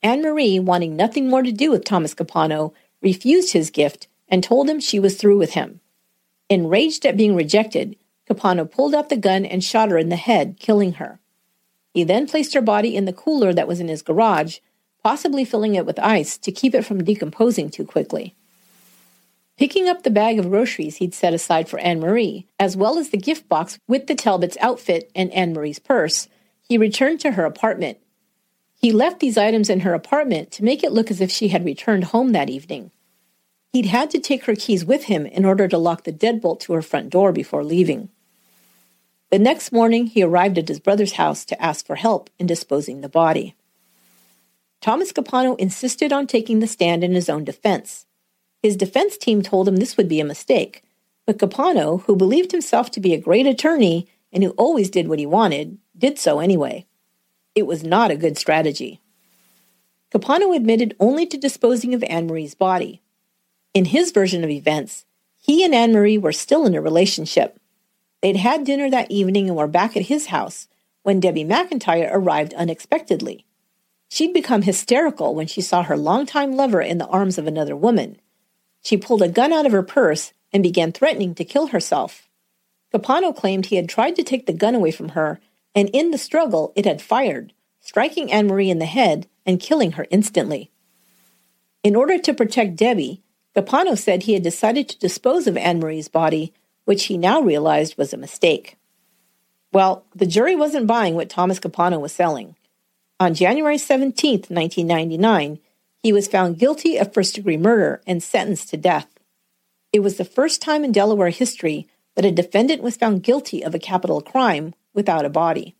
[0.03, 4.69] Anne Marie, wanting nothing more to do with Thomas Capano, refused his gift and told
[4.69, 5.79] him she was through with him.
[6.49, 7.95] Enraged at being rejected,
[8.27, 11.19] Capano pulled out the gun and shot her in the head, killing her.
[11.93, 14.59] He then placed her body in the cooler that was in his garage,
[15.03, 18.35] possibly filling it with ice to keep it from decomposing too quickly.
[19.57, 23.09] Picking up the bag of groceries he'd set aside for Anne Marie, as well as
[23.09, 26.27] the gift box with the Talbot's outfit and Anne Marie's purse,
[26.59, 27.97] he returned to her apartment
[28.75, 31.65] he left these items in her apartment to make it look as if she had
[31.65, 32.91] returned home that evening.
[33.73, 36.73] He'd had to take her keys with him in order to lock the deadbolt to
[36.73, 38.09] her front door before leaving.
[39.31, 43.01] The next morning, he arrived at his brother's house to ask for help in disposing
[43.01, 43.55] the body.
[44.81, 48.05] Thomas Capano insisted on taking the stand in his own defense.
[48.61, 50.83] His defense team told him this would be a mistake,
[51.25, 55.19] but Capano, who believed himself to be a great attorney and who always did what
[55.19, 56.85] he wanted, did so anyway.
[57.55, 58.99] It was not a good strategy.
[60.11, 63.01] Capano admitted only to disposing of Anne Marie's body.
[63.73, 65.05] In his version of events,
[65.41, 67.59] he and Anne Marie were still in a relationship.
[68.21, 70.67] They'd had dinner that evening and were back at his house
[71.03, 73.45] when Debbie McIntyre arrived unexpectedly.
[74.09, 78.19] She'd become hysterical when she saw her longtime lover in the arms of another woman.
[78.81, 82.29] She pulled a gun out of her purse and began threatening to kill herself.
[82.91, 85.39] Capano claimed he had tried to take the gun away from her
[85.75, 89.91] and in the struggle it had fired, striking Anne Marie in the head and killing
[89.93, 90.71] her instantly.
[91.83, 93.21] In order to protect Debbie,
[93.53, 96.53] Capano said he had decided to dispose of Anne Marie's body,
[96.85, 98.77] which he now realized was a mistake.
[99.71, 102.55] Well, the jury wasn't buying what Thomas Capano was selling.
[103.19, 105.59] On January 17, 1999,
[106.01, 109.07] he was found guilty of first degree murder and sentenced to death.
[109.93, 113.73] It was the first time in Delaware history that a defendant was found guilty of
[113.73, 115.75] a capital crime without a body.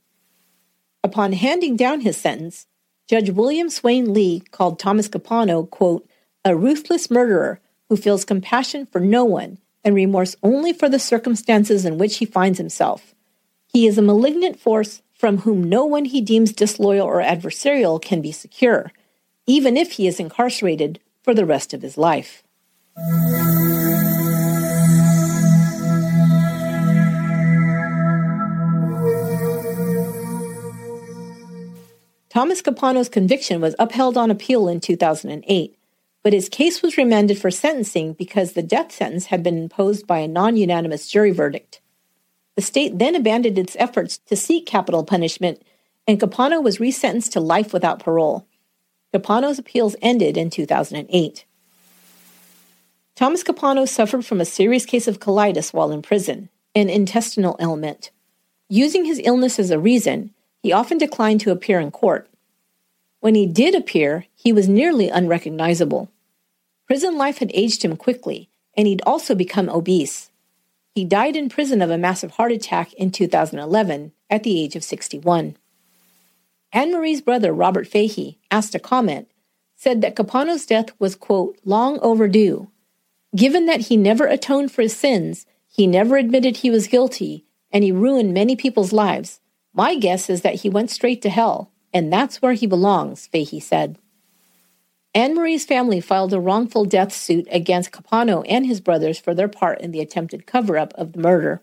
[1.03, 2.67] Upon handing down his sentence,
[3.07, 6.07] Judge William Swain Lee called Thomas Capano, quote,
[6.43, 7.59] a ruthless murderer
[7.89, 12.25] who feels compassion for no one and remorse only for the circumstances in which he
[12.25, 13.13] finds himself.
[13.67, 18.21] He is a malignant force from whom no one he deems disloyal or adversarial can
[18.21, 18.91] be secure,
[19.45, 22.43] even if he is incarcerated for the rest of his life.
[32.35, 35.79] Thomas Capano's conviction was upheld on appeal in 2008,
[36.21, 40.17] but his case was remanded for sentencing because the death sentence had been imposed by
[40.17, 41.79] a non unanimous jury verdict.
[42.57, 45.63] The state then abandoned its efforts to seek capital punishment,
[46.05, 48.45] and Capano was resentenced to life without parole.
[49.13, 51.45] Capano's appeals ended in 2008.
[53.15, 58.11] Thomas Capano suffered from a serious case of colitis while in prison, an intestinal ailment.
[58.67, 60.34] Using his illness as a reason,
[60.65, 62.27] he often declined to appear in court.
[63.19, 66.09] When he did appear, he was nearly unrecognizable.
[66.87, 70.31] Prison life had aged him quickly, and he'd also become obese.
[70.95, 74.83] He died in prison of a massive heart attack in 2011 at the age of
[74.83, 75.55] 61.
[76.73, 79.29] Anne Marie's brother, Robert Fahey, asked a comment,
[79.75, 82.71] said that Capano's death was, quote, long overdue.
[83.35, 87.83] Given that he never atoned for his sins, he never admitted he was guilty, and
[87.83, 89.41] he ruined many people's lives,
[89.75, 93.59] my guess is that he went straight to hell, and that's where he belongs, Fahey
[93.59, 93.99] said.
[95.13, 99.47] Anne Marie's family filed a wrongful death suit against Capano and his brothers for their
[99.47, 101.61] part in the attempted cover up of the murder.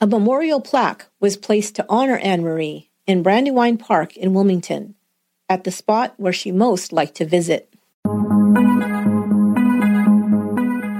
[0.00, 4.94] A memorial plaque was placed to honor Anne Marie in Brandywine Park in Wilmington,
[5.48, 7.72] at the spot where she most liked to visit.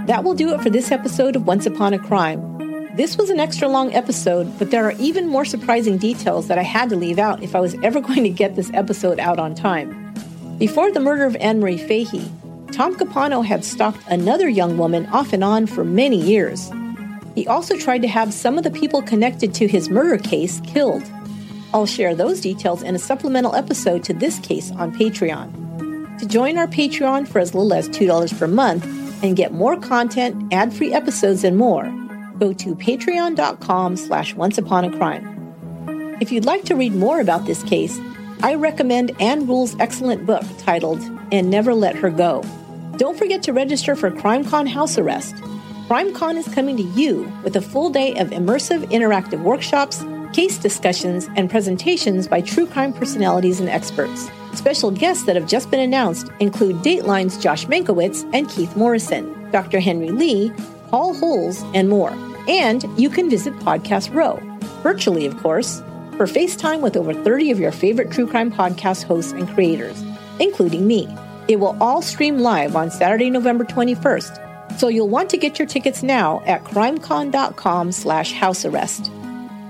[0.06, 2.57] That will do it for this episode of Once Upon a Crime.
[2.94, 6.62] This was an extra long episode, but there are even more surprising details that I
[6.62, 9.54] had to leave out if I was ever going to get this episode out on
[9.54, 10.14] time.
[10.58, 12.30] Before the murder of Anne Marie Fahey,
[12.72, 16.70] Tom Capano had stalked another young woman off and on for many years.
[17.34, 21.04] He also tried to have some of the people connected to his murder case killed.
[21.72, 26.18] I'll share those details in a supplemental episode to this case on Patreon.
[26.18, 28.84] To join our Patreon for as little as $2 per month
[29.22, 31.84] and get more content, ad-free episodes, and more,
[32.38, 36.16] go to patreon.com slash onceupon-a-crime.
[36.20, 37.98] If you'd like to read more about this case,
[38.42, 41.00] I recommend Ann Rule's excellent book titled
[41.32, 42.42] And Never Let Her Go.
[42.96, 45.36] Don't forget to register for CrimeCon House Arrest.
[45.88, 51.28] CrimeCon is coming to you with a full day of immersive interactive workshops, case discussions,
[51.36, 54.28] and presentations by true crime personalities and experts.
[54.54, 59.80] Special guests that have just been announced include Dateline's Josh Mankiewicz and Keith Morrison, Dr.
[59.80, 60.52] Henry Lee,
[60.88, 62.12] Paul Holes, and more.
[62.48, 64.40] And you can visit Podcast Row,
[64.82, 65.80] virtually, of course,
[66.16, 70.02] for FaceTime with over 30 of your favorite true crime podcast hosts and creators,
[70.40, 71.08] including me.
[71.46, 75.68] It will all stream live on Saturday, November 21st, so you'll want to get your
[75.68, 79.10] tickets now at crimecon.com slash house arrest.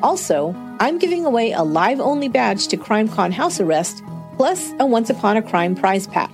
[0.02, 4.02] Also, I'm giving away a live-only badge to CrimeCon House Arrest,
[4.36, 6.30] plus a Once Upon a Crime prize pack.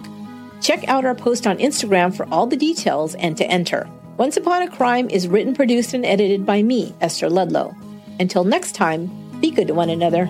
[0.61, 3.89] Check out our post on Instagram for all the details and to enter.
[4.16, 7.74] Once Upon a Crime is written, produced, and edited by me, Esther Ludlow.
[8.20, 9.11] Until next time,
[9.41, 10.27] be good to one another.